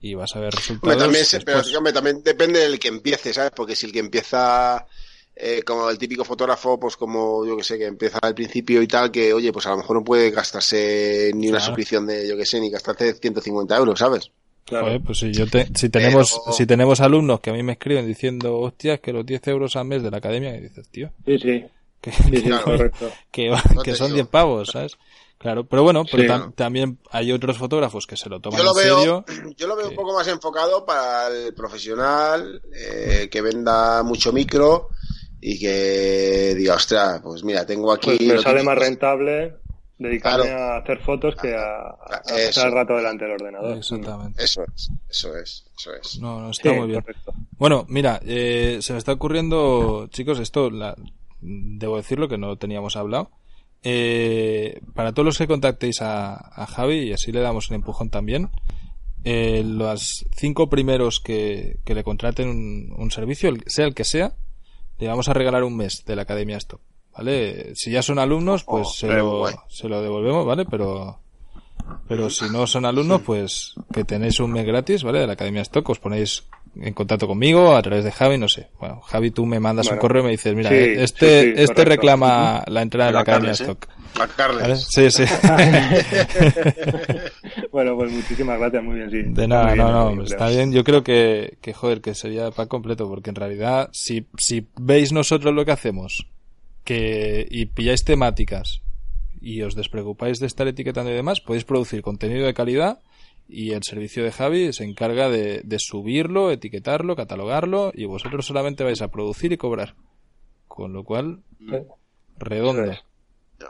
y 0.00 0.14
vas 0.14 0.34
a 0.34 0.40
ver 0.40 0.54
resultados. 0.54 0.96
también, 0.96 1.26
pero, 1.44 1.92
también 1.92 2.22
depende 2.22 2.60
del 2.60 2.78
que 2.78 2.88
empiece, 2.88 3.34
¿sabes? 3.34 3.52
Porque 3.54 3.76
si 3.76 3.86
el 3.86 3.92
que 3.92 3.98
empieza 3.98 4.86
eh, 5.36 5.62
como 5.62 5.90
el 5.90 5.98
típico 5.98 6.24
fotógrafo, 6.24 6.78
pues 6.80 6.96
como 6.96 7.44
yo 7.44 7.56
que 7.56 7.64
sé, 7.64 7.78
que 7.78 7.86
empieza 7.86 8.18
al 8.22 8.34
principio 8.34 8.80
y 8.80 8.86
tal, 8.86 9.10
que 9.10 9.34
oye, 9.34 9.52
pues 9.52 9.66
a 9.66 9.70
lo 9.70 9.78
mejor 9.78 9.96
no 9.96 10.04
puede 10.04 10.30
gastarse 10.30 11.32
ni 11.34 11.48
una 11.48 11.60
suscripción 11.60 12.06
de, 12.06 12.26
yo 12.26 12.36
que 12.36 12.46
sé, 12.46 12.60
ni 12.60 12.70
gastarse 12.70 13.12
150 13.12 13.76
euros, 13.76 13.98
¿sabes? 13.98 14.30
Pues 15.04 15.18
si, 15.18 15.32
yo 15.32 15.44
si, 15.74 15.88
tenemos, 15.88 16.40
si 16.52 16.66
tenemos 16.66 17.00
alumnos 17.00 17.40
que 17.40 17.50
a 17.50 17.52
mí 17.52 17.62
me 17.62 17.72
escriben 17.72 18.06
diciendo, 18.06 18.58
hostias, 18.58 19.00
que 19.00 19.12
los 19.12 19.26
10 19.26 19.48
euros 19.48 19.76
al 19.76 19.86
mes 19.86 20.02
de 20.02 20.10
la 20.10 20.18
academia, 20.18 20.56
y 20.56 20.60
dices, 20.60 20.88
tío. 20.88 21.10
Sí, 21.26 21.38
sí. 21.38 21.64
Que, 22.00 22.10
que, 23.84 23.94
son 23.94 24.14
10 24.14 24.26
pavos, 24.28 24.70
¿sabes? 24.70 24.96
Claro, 25.38 25.64
pero 25.64 25.82
bueno, 25.82 26.04
pero 26.10 26.52
también 26.54 26.98
hay 27.10 27.32
otros 27.32 27.56
fotógrafos 27.56 28.06
que 28.06 28.16
se 28.16 28.28
lo 28.28 28.40
toman 28.40 28.60
yo 28.60 28.68
en 28.68 28.74
serio. 28.74 29.24
Yo 29.56 29.66
lo 29.66 29.74
veo 29.74 29.88
un 29.88 29.94
poco 29.94 30.14
más 30.14 30.28
enfocado 30.28 30.84
para 30.84 31.28
el 31.28 31.54
profesional 31.54 32.60
eh, 32.74 33.28
que 33.30 33.40
venda 33.40 34.02
mucho 34.02 34.34
micro 34.34 34.88
y 35.40 35.58
que 35.58 36.54
diga, 36.54 36.74
ostras, 36.74 37.20
pues 37.22 37.42
mira, 37.42 37.64
tengo 37.64 37.90
aquí. 37.90 38.16
Pues 38.18 38.20
me 38.20 38.38
sale 38.38 38.62
más 38.62 38.76
rentable 38.76 39.56
dedicarme 40.00 40.50
a 40.50 40.78
hacer 40.78 40.98
fotos 41.00 41.36
que 41.36 41.54
a, 41.54 41.94
pasar 42.26 42.68
el 42.68 42.72
rato 42.72 42.96
delante 42.96 43.24
del 43.24 43.34
ordenador. 43.34 43.76
Exactamente. 43.76 44.42
Eso 44.42 44.64
es, 44.64 44.90
eso 45.08 45.36
es, 45.36 45.64
eso 45.78 45.94
es. 45.94 46.18
No, 46.20 46.40
no, 46.40 46.50
está 46.50 46.72
muy 46.72 46.88
bien. 46.88 47.04
Bueno, 47.58 47.84
mira, 47.88 48.18
eh, 48.24 48.78
se 48.80 48.94
me 48.94 48.98
está 48.98 49.12
ocurriendo, 49.12 50.08
chicos, 50.08 50.40
esto, 50.40 50.70
la, 50.70 50.96
debo 51.40 51.98
decirlo 51.98 52.28
que 52.28 52.38
no 52.38 52.48
lo 52.48 52.56
teníamos 52.56 52.96
hablado. 52.96 53.30
Eh, 53.82 54.80
para 54.94 55.12
todos 55.12 55.26
los 55.26 55.38
que 55.38 55.46
contactéis 55.46 56.00
a, 56.00 56.34
a, 56.34 56.66
Javi, 56.66 57.08
y 57.08 57.12
así 57.12 57.30
le 57.30 57.40
damos 57.40 57.68
un 57.68 57.76
empujón 57.76 58.08
también, 58.08 58.50
eh, 59.24 59.62
los 59.64 60.26
cinco 60.34 60.70
primeros 60.70 61.20
que, 61.20 61.78
que 61.84 61.94
le 61.94 62.04
contraten 62.04 62.48
un, 62.48 62.94
un 62.96 63.10
servicio, 63.10 63.52
sea 63.66 63.84
el 63.84 63.94
que 63.94 64.04
sea, 64.04 64.34
le 64.98 65.08
vamos 65.08 65.28
a 65.28 65.34
regalar 65.34 65.62
un 65.62 65.76
mes 65.76 66.04
de 66.06 66.16
la 66.16 66.22
Academia 66.22 66.56
Stop. 66.56 66.80
¿Vale? 67.20 67.74
Si 67.74 67.90
ya 67.90 68.00
son 68.00 68.18
alumnos, 68.18 68.64
pues 68.64 68.88
oh, 68.88 68.92
se, 68.92 69.06
lo, 69.08 69.46
se 69.68 69.88
lo 69.88 70.00
devolvemos, 70.00 70.46
¿vale? 70.46 70.64
Pero, 70.64 71.20
pero 72.08 72.30
si 72.30 72.48
no 72.48 72.66
son 72.66 72.86
alumnos, 72.86 73.20
pues 73.20 73.74
que 73.92 74.04
tenéis 74.04 74.40
un 74.40 74.52
mes 74.52 74.64
gratis, 74.64 75.04
¿vale? 75.04 75.20
De 75.20 75.26
la 75.26 75.34
Academia 75.34 75.60
Stock, 75.60 75.86
os 75.90 75.98
ponéis 75.98 76.44
en 76.80 76.94
contacto 76.94 77.26
conmigo 77.26 77.76
a 77.76 77.82
través 77.82 78.04
de 78.04 78.12
Javi, 78.12 78.38
no 78.38 78.48
sé. 78.48 78.68
Bueno, 78.80 79.02
Javi, 79.02 79.32
tú 79.32 79.44
me 79.44 79.60
mandas 79.60 79.90
un 79.90 79.98
correo 79.98 80.22
y 80.22 80.24
me 80.24 80.30
dices, 80.30 80.54
mira, 80.54 80.70
este, 80.70 81.62
este 81.62 81.84
reclama 81.84 82.64
la 82.68 82.80
entrada 82.80 83.08
de 83.08 83.14
la 83.14 83.20
Academia 83.20 83.52
Stock. 83.52 83.86
Sí, 84.88 85.10
sí. 85.10 85.24
bueno, 87.72 87.96
pues 87.96 88.12
muchísimas 88.12 88.58
gracias, 88.58 88.82
muy 88.82 88.94
bien, 88.94 89.10
sí. 89.10 89.22
De 89.26 89.46
nada, 89.46 89.74
no, 89.76 90.14
no, 90.14 90.22
está 90.22 90.48
bien. 90.48 90.72
Yo 90.72 90.84
creo 90.84 91.02
que, 91.04 91.58
que, 91.60 91.74
joder, 91.74 92.00
que 92.00 92.14
sería 92.14 92.50
para 92.50 92.68
completo, 92.68 93.08
porque 93.08 93.28
en 93.28 93.36
realidad, 93.36 93.90
si, 93.92 94.26
si 94.38 94.66
veis 94.78 95.12
nosotros 95.12 95.54
lo 95.54 95.66
que 95.66 95.72
hacemos, 95.72 96.26
que 96.84 97.46
y 97.50 97.66
pilláis 97.66 98.04
temáticas 98.04 98.82
y 99.40 99.62
os 99.62 99.74
despreocupáis 99.74 100.38
de 100.38 100.46
estar 100.46 100.68
etiquetando 100.68 101.10
y 101.10 101.14
demás, 101.14 101.40
podéis 101.40 101.64
producir 101.64 102.02
contenido 102.02 102.46
de 102.46 102.54
calidad 102.54 103.00
y 103.48 103.72
el 103.72 103.82
servicio 103.82 104.22
de 104.22 104.32
Javi 104.32 104.72
se 104.72 104.84
encarga 104.84 105.28
de, 105.28 105.64
subirlo, 105.78 106.50
etiquetarlo, 106.50 107.16
catalogarlo 107.16 107.90
y 107.94 108.04
vosotros 108.04 108.46
solamente 108.46 108.84
vais 108.84 109.02
a 109.02 109.08
producir 109.08 109.52
y 109.52 109.56
cobrar. 109.56 109.94
Con 110.68 110.92
lo 110.92 111.04
cual, 111.04 111.40
redondo. 112.38 112.92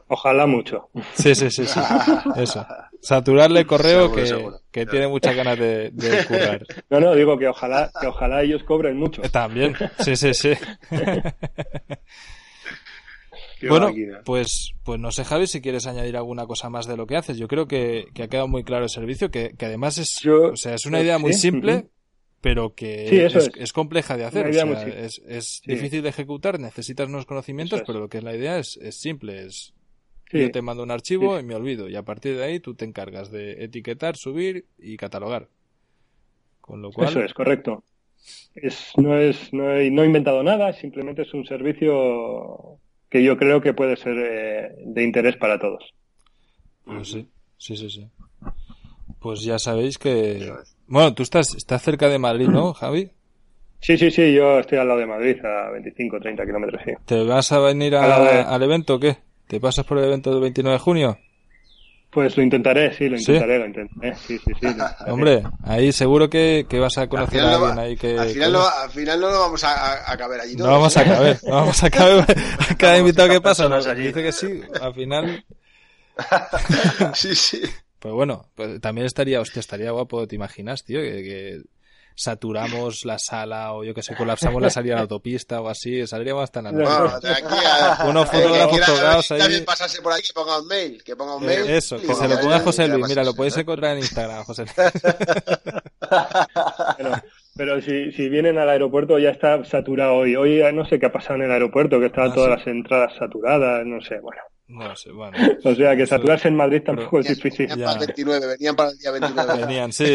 Ojalá 0.08 0.46
mucho. 0.46 0.88
Sí, 1.14 1.34
sí, 1.34 1.50
sí, 1.50 1.66
sí. 1.66 1.80
Eso. 2.36 2.64
Saturarle 3.00 3.66
correo 3.66 4.12
que, 4.70 4.86
tiene 4.86 5.08
muchas 5.08 5.34
ganas 5.34 5.58
de, 5.58 5.90
de 5.90 6.24
currar. 6.28 6.66
No, 6.90 7.00
no, 7.00 7.14
digo 7.14 7.38
que 7.38 7.48
ojalá, 7.48 7.90
que 8.00 8.06
ojalá 8.06 8.42
ellos 8.42 8.62
cobren 8.64 8.98
mucho. 8.98 9.22
También. 9.22 9.74
Sí, 10.00 10.14
sí, 10.14 10.34
sí. 10.34 10.52
bueno, 13.68 13.92
pues, 14.24 14.72
pues 14.84 15.00
no 15.00 15.10
sé, 15.10 15.24
Javi, 15.24 15.46
si 15.46 15.60
quieres 15.60 15.86
añadir 15.86 16.16
alguna 16.16 16.46
cosa 16.46 16.70
más 16.70 16.86
de 16.86 16.96
lo 16.96 17.06
que 17.06 17.16
haces. 17.16 17.38
Yo 17.38 17.48
creo 17.48 17.66
que, 17.66 18.06
ha 18.22 18.28
quedado 18.28 18.48
muy 18.48 18.64
claro 18.64 18.84
el 18.84 18.90
servicio, 18.90 19.30
que, 19.30 19.54
además 19.60 19.98
es, 19.98 20.24
o 20.26 20.56
sea, 20.56 20.74
es 20.74 20.86
una 20.86 21.00
idea 21.00 21.18
muy 21.18 21.32
simple, 21.32 21.88
pero 22.40 22.74
que 22.74 23.26
es, 23.26 23.72
compleja 23.72 24.16
de 24.16 24.24
hacer. 24.24 24.48
es, 24.48 25.62
difícil 25.66 26.02
de 26.02 26.08
ejecutar, 26.08 26.58
necesitas 26.58 27.08
unos 27.08 27.26
conocimientos, 27.26 27.82
pero 27.86 28.00
lo 28.00 28.08
que 28.08 28.18
es 28.18 28.24
la 28.24 28.34
idea 28.34 28.58
es, 28.58 28.78
simple. 28.90 29.46
Es, 29.46 29.74
yo 30.32 30.50
te 30.50 30.62
mando 30.62 30.82
un 30.82 30.92
archivo 30.92 31.38
y 31.38 31.42
me 31.42 31.54
olvido, 31.54 31.88
y 31.88 31.96
a 31.96 32.04
partir 32.04 32.36
de 32.36 32.44
ahí 32.44 32.60
tú 32.60 32.74
te 32.74 32.84
encargas 32.84 33.30
de 33.30 33.64
etiquetar, 33.64 34.16
subir 34.16 34.66
y 34.78 34.96
catalogar. 34.96 35.48
Con 36.60 36.82
lo 36.82 36.92
cual... 36.92 37.08
Eso 37.08 37.20
es, 37.24 37.34
correcto. 37.34 37.82
Es, 38.54 38.92
no, 38.96 39.18
es, 39.18 39.52
no, 39.52 39.74
he, 39.74 39.90
no 39.90 40.02
he 40.02 40.06
inventado 40.06 40.42
nada, 40.44 40.72
simplemente 40.72 41.22
es 41.22 41.34
un 41.34 41.44
servicio 41.46 42.78
que 43.10 43.22
yo 43.22 43.36
creo 43.36 43.60
que 43.60 43.74
puede 43.74 43.96
ser 43.96 44.16
eh, 44.16 44.74
de 44.84 45.02
interés 45.02 45.36
para 45.36 45.58
todos. 45.58 45.82
Pues 46.84 47.08
sí, 47.08 47.28
sí, 47.58 47.76
sí, 47.76 47.90
sí. 47.90 48.06
Pues 49.20 49.42
ya 49.42 49.58
sabéis 49.58 49.98
que... 49.98 50.52
Bueno, 50.86 51.12
tú 51.14 51.22
estás, 51.22 51.54
estás 51.54 51.82
cerca 51.82 52.08
de 52.08 52.18
Madrid, 52.18 52.48
¿no, 52.48 52.72
Javi? 52.74 53.10
Sí, 53.80 53.96
sí, 53.96 54.10
sí, 54.10 54.32
yo 54.34 54.60
estoy 54.60 54.78
al 54.78 54.88
lado 54.88 55.00
de 55.00 55.06
Madrid, 55.06 55.44
a 55.44 55.70
25, 55.70 56.20
30 56.20 56.46
kilómetros, 56.46 56.82
sí. 56.84 56.92
¿Te 57.06 57.24
vas 57.24 57.50
a 57.52 57.58
venir 57.60 57.96
al 57.96 58.62
evento 58.62 58.94
o 58.94 59.00
qué? 59.00 59.16
¿Te 59.48 59.58
pasas 59.58 59.84
por 59.86 59.98
el 59.98 60.04
evento 60.04 60.30
del 60.30 60.42
29 60.42 60.74
de 60.74 60.78
junio? 60.78 61.18
Pues 62.10 62.36
lo 62.36 62.42
intentaré, 62.42 62.92
sí, 62.96 63.08
lo 63.08 63.16
intentaré, 63.16 63.58
lo 63.60 63.66
intentaré. 63.66 64.16
Sí, 64.16 64.38
sí, 64.38 64.52
sí. 64.60 64.66
Hombre, 65.06 65.44
ahí 65.62 65.92
seguro 65.92 66.28
que, 66.28 66.66
que 66.68 66.80
vas 66.80 66.98
a 66.98 67.06
conocer 67.06 67.40
a 67.40 67.54
alguien 67.54 67.78
ahí 67.78 67.96
que... 67.96 68.18
Al 68.18 68.30
final, 68.30 68.52
no, 68.52 68.66
al 68.66 68.90
final 68.90 69.20
no 69.20 69.30
lo 69.30 69.40
vamos 69.40 69.62
a, 69.62 70.10
a, 70.10 70.16
caber 70.16 70.40
allí. 70.40 70.56
No 70.56 70.66
vamos 70.66 70.96
a 70.96 71.04
caber, 71.04 71.38
no 71.46 71.54
vamos 71.54 71.82
a 71.84 71.90
caber. 71.90 72.36
Cada 72.76 72.98
invitado 72.98 73.28
que 73.28 73.40
pasa 73.40 73.68
nos 73.68 73.84
dice 73.96 74.22
que 74.22 74.32
sí, 74.32 74.60
al 74.80 74.92
final... 74.92 75.44
sí, 77.14 77.34
sí. 77.36 77.62
Pues 78.00 78.12
bueno, 78.14 78.48
pues 78.56 78.80
también 78.80 79.06
estaría, 79.06 79.40
hostia, 79.40 79.60
estaría 79.60 79.92
guapo, 79.92 80.26
¿te 80.26 80.34
imaginas, 80.34 80.84
tío? 80.84 81.00
que, 81.00 81.22
que 81.22 81.62
saturamos 82.20 83.06
la 83.06 83.18
sala 83.18 83.72
o 83.72 83.82
yo 83.82 83.94
que 83.94 84.02
sé, 84.02 84.14
colapsamos 84.14 84.60
la 84.60 84.68
salida 84.68 84.92
de 84.92 84.96
la 84.96 85.02
autopista 85.02 85.62
o 85.62 85.68
así, 85.68 86.06
saldríamos 86.06 86.44
hasta 86.44 86.60
en 86.60 86.66
la 86.66 86.72
Unos 88.06 88.28
fotógrafos 88.28 88.80
tocados 88.80 89.32
ahí. 89.32 89.38
También 89.38 89.64
pasarse 89.64 90.02
por 90.02 90.12
ahí, 90.12 90.20
que 90.20 90.34
ponga 90.34 90.60
un 90.60 90.66
mail, 90.66 91.02
que 91.02 91.16
ponga 91.16 91.36
un 91.36 91.46
mail. 91.46 91.70
Eso, 91.70 91.98
que 91.98 92.14
se 92.14 92.28
lo 92.28 92.38
ponga 92.38 92.56
a 92.56 92.60
José 92.60 92.88
Luis. 92.88 93.08
Mira, 93.08 93.24
lo 93.24 93.32
podéis 93.34 93.56
encontrar 93.56 93.92
en 93.92 94.00
Instagram, 94.00 94.44
José 94.44 94.64
Luis. 94.64 94.74
pero, 97.56 97.80
si, 97.80 98.12
si 98.12 98.28
vienen 98.28 98.58
al 98.58 98.68
aeropuerto 98.68 99.18
ya 99.18 99.30
está 99.30 99.64
saturado 99.64 100.16
hoy. 100.16 100.36
Hoy 100.36 100.62
no 100.74 100.86
sé 100.86 100.98
qué 100.98 101.06
ha 101.06 101.12
pasado 101.12 101.36
en 101.36 101.42
el 101.42 101.52
aeropuerto, 101.52 101.98
que 101.98 102.04
estaban 102.06 102.32
ah, 102.32 102.34
todas 102.34 102.50
las 102.50 102.66
entradas 102.66 103.14
saturadas, 103.18 103.86
no 103.86 104.02
sé, 104.02 104.20
bueno. 104.20 104.42
No 104.70 104.94
sé, 104.94 105.10
bueno. 105.10 105.36
O 105.64 105.74
sea, 105.74 105.96
que 105.96 106.06
saturarse 106.06 106.48
en 106.48 106.56
Madrid 106.56 106.82
tampoco 106.84 107.20
es 107.20 107.28
difícil. 107.28 107.66
Venían 107.66 107.86
para 107.86 108.00
el 108.00 108.06
29, 108.06 108.46
venían 108.46 108.76
para 108.76 108.90
el 108.90 108.98
día 108.98 109.10
29. 109.10 109.66
Venían, 109.66 109.92
sí, 109.92 110.04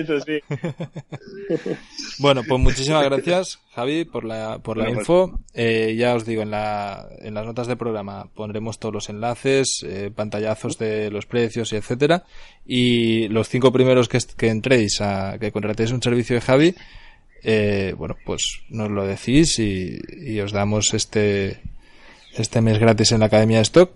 eso, 0.00 0.20
sí. 0.20 0.40
bueno, 2.18 2.42
pues 2.48 2.60
muchísimas 2.60 3.04
gracias, 3.04 3.60
Javi, 3.74 4.04
por 4.04 4.24
la, 4.24 4.58
por 4.58 4.78
la 4.78 4.88
info. 4.88 5.38
Eh, 5.54 5.94
ya 5.98 6.14
os 6.14 6.24
digo, 6.24 6.42
en, 6.42 6.50
la, 6.50 7.08
en 7.20 7.34
las 7.34 7.44
notas 7.44 7.66
de 7.66 7.76
programa 7.76 8.28
pondremos 8.34 8.78
todos 8.78 8.94
los 8.94 9.08
enlaces, 9.10 9.84
eh, 9.86 10.10
pantallazos 10.14 10.78
de 10.78 11.10
los 11.10 11.26
precios 11.26 11.72
y 11.72 11.76
etcétera. 11.76 12.24
Y 12.64 13.28
los 13.28 13.48
cinco 13.48 13.70
primeros 13.70 14.08
que, 14.08 14.18
que 14.36 14.48
entréis 14.48 15.00
a, 15.02 15.38
que 15.38 15.52
contratéis 15.52 15.92
un 15.92 16.02
servicio 16.02 16.36
de 16.36 16.40
Javi, 16.40 16.74
eh, 17.42 17.94
bueno, 17.98 18.16
pues 18.24 18.62
nos 18.70 18.90
lo 18.90 19.06
decís 19.06 19.58
y, 19.58 19.98
y 20.20 20.40
os 20.40 20.52
damos 20.52 20.94
este, 20.94 21.60
este 22.36 22.60
mes 22.60 22.78
gratis 22.78 23.12
en 23.12 23.20
la 23.20 23.26
Academia 23.26 23.58
de 23.58 23.62
Stock. 23.62 23.90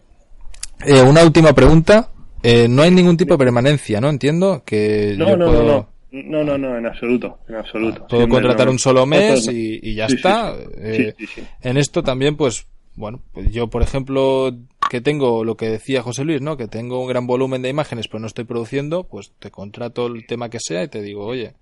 Eh, 0.84 1.02
una 1.02 1.22
última 1.22 1.52
pregunta. 1.52 2.10
Eh, 2.42 2.68
no 2.68 2.82
hay 2.82 2.90
ningún 2.90 3.16
tipo 3.16 3.34
de 3.34 3.38
permanencia, 3.38 4.00
¿no? 4.00 4.08
Entiendo 4.08 4.62
que 4.64 5.14
no, 5.16 5.36
no, 5.36 5.50
no, 5.52 5.88
no, 6.12 6.44
no, 6.44 6.58
no, 6.58 6.78
en 6.78 6.86
absoluto, 6.86 7.38
en 7.48 7.56
absoluto. 7.56 8.06
puedo 8.08 8.28
contratar 8.28 8.68
un 8.68 8.78
solo 8.78 9.06
mes 9.06 9.48
y, 9.48 9.94
ya 9.94 10.06
está. 10.06 10.54
Eh, 10.76 11.14
en 11.62 11.76
esto 11.76 12.02
también, 12.02 12.36
pues, 12.36 12.66
bueno, 12.94 13.22
pues 13.32 13.50
yo, 13.50 13.68
por 13.68 13.82
ejemplo, 13.82 14.54
que 14.88 15.00
tengo 15.00 15.44
lo 15.44 15.56
que 15.56 15.68
decía 15.68 16.02
José 16.02 16.24
Luis, 16.24 16.40
¿no? 16.40 16.56
Que 16.56 16.68
tengo 16.68 17.00
un 17.00 17.08
gran 17.08 17.26
volumen 17.26 17.62
de 17.62 17.68
imágenes, 17.68 18.06
pero 18.08 18.20
no 18.20 18.26
estoy 18.26 18.44
produciendo, 18.44 19.04
pues 19.04 19.32
te 19.38 19.50
contrato 19.50 20.06
el 20.06 20.26
tema 20.26 20.48
que 20.48 20.60
sea 20.60 20.84
y 20.84 20.88
te 20.88 21.02
digo, 21.02 21.26
oye, 21.26 21.54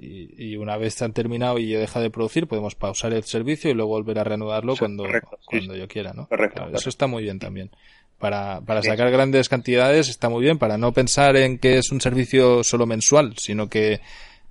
y, 0.00 0.56
una 0.56 0.76
vez 0.76 0.94
se 0.94 1.04
han 1.04 1.12
terminado 1.12 1.58
y 1.58 1.72
deja 1.72 2.00
de 2.00 2.10
producir, 2.10 2.46
podemos 2.46 2.74
pausar 2.74 3.12
el 3.12 3.24
servicio 3.24 3.70
y 3.70 3.74
luego 3.74 3.90
volver 3.90 4.18
a 4.18 4.24
reanudarlo 4.24 4.76
cuando, 4.76 5.04
cuando 5.44 5.76
yo 5.76 5.88
quiera, 5.88 6.12
¿no? 6.12 6.28
Eso 6.72 6.88
está 6.88 7.06
muy 7.06 7.22
bien 7.22 7.38
también. 7.38 7.70
Para, 8.18 8.60
para 8.60 8.82
sacar 8.82 9.10
grandes 9.10 9.48
cantidades 9.48 10.08
está 10.08 10.28
muy 10.28 10.42
bien, 10.42 10.58
para 10.58 10.76
no 10.76 10.92
pensar 10.92 11.36
en 11.36 11.58
que 11.58 11.78
es 11.78 11.90
un 11.90 12.00
servicio 12.00 12.62
solo 12.62 12.86
mensual, 12.86 13.34
sino 13.38 13.68
que 13.68 14.00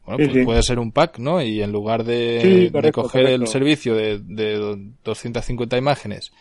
bueno, 0.06 0.32
pues 0.32 0.46
puede 0.46 0.64
ser 0.64 0.80
un 0.80 0.92
pack, 0.92 1.20
¿no? 1.20 1.42
Y 1.42 1.62
en 1.62 1.72
lugar 1.72 2.04
de, 2.04 2.72
de 2.72 2.92
coger 2.92 3.28
el 3.28 3.48
servicio 3.48 3.94
de, 3.94 4.18
de 4.20 4.76
250 5.04 5.78
imágenes, 5.78 6.32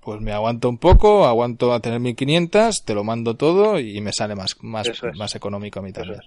pues 0.00 0.20
me 0.20 0.32
aguanto 0.32 0.68
un 0.68 0.78
poco, 0.78 1.26
aguanto 1.26 1.72
a 1.72 1.80
tener 1.80 1.98
1500, 1.98 2.84
te 2.84 2.94
lo 2.94 3.02
mando 3.02 3.34
todo 3.34 3.80
y 3.80 4.00
me 4.00 4.12
sale 4.12 4.36
más, 4.36 4.56
más, 4.62 4.88
más 5.16 5.34
económico 5.34 5.80
a 5.80 5.82
mí 5.82 5.92
también. 5.92 6.20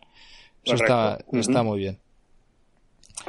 Eso, 0.63 0.75
está, 0.75 1.17
está 1.31 1.63
muy 1.63 1.79
bien. 1.79 1.97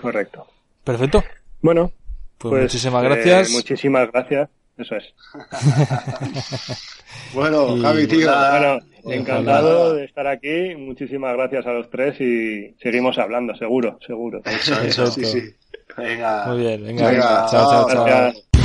Correcto. 0.00 0.46
Perfecto. 0.85 1.22
Bueno, 1.61 1.92
pues, 2.38 2.50
pues 2.50 2.62
muchísimas 2.62 3.05
gracias. 3.05 3.48
Eh, 3.48 3.52
muchísimas 3.52 4.11
gracias. 4.11 4.48
Eso 4.78 4.96
es. 4.96 5.14
bueno, 7.35 7.76
Javi, 7.81 8.07
tío. 8.07 8.28
Bueno, 8.28 8.78
encantado 9.05 9.94
de 9.94 10.05
estar 10.05 10.26
aquí. 10.26 10.74
Muchísimas 10.76 11.37
gracias 11.37 11.66
a 11.66 11.72
los 11.72 11.90
tres 11.90 12.20
y 12.20 12.74
seguimos 12.83 13.18
hablando, 13.18 13.55
seguro, 13.55 13.98
seguro. 14.07 14.40
Eso, 14.44 14.81
eso, 14.81 15.07
sí, 15.07 15.24
sí. 15.24 15.55
Venga. 15.96 16.46
Muy 16.46 16.61
bien, 16.61 16.85
venga. 16.85 17.46
chao, 17.50 17.70
chao. 17.70 18.33
chao. 18.33 18.62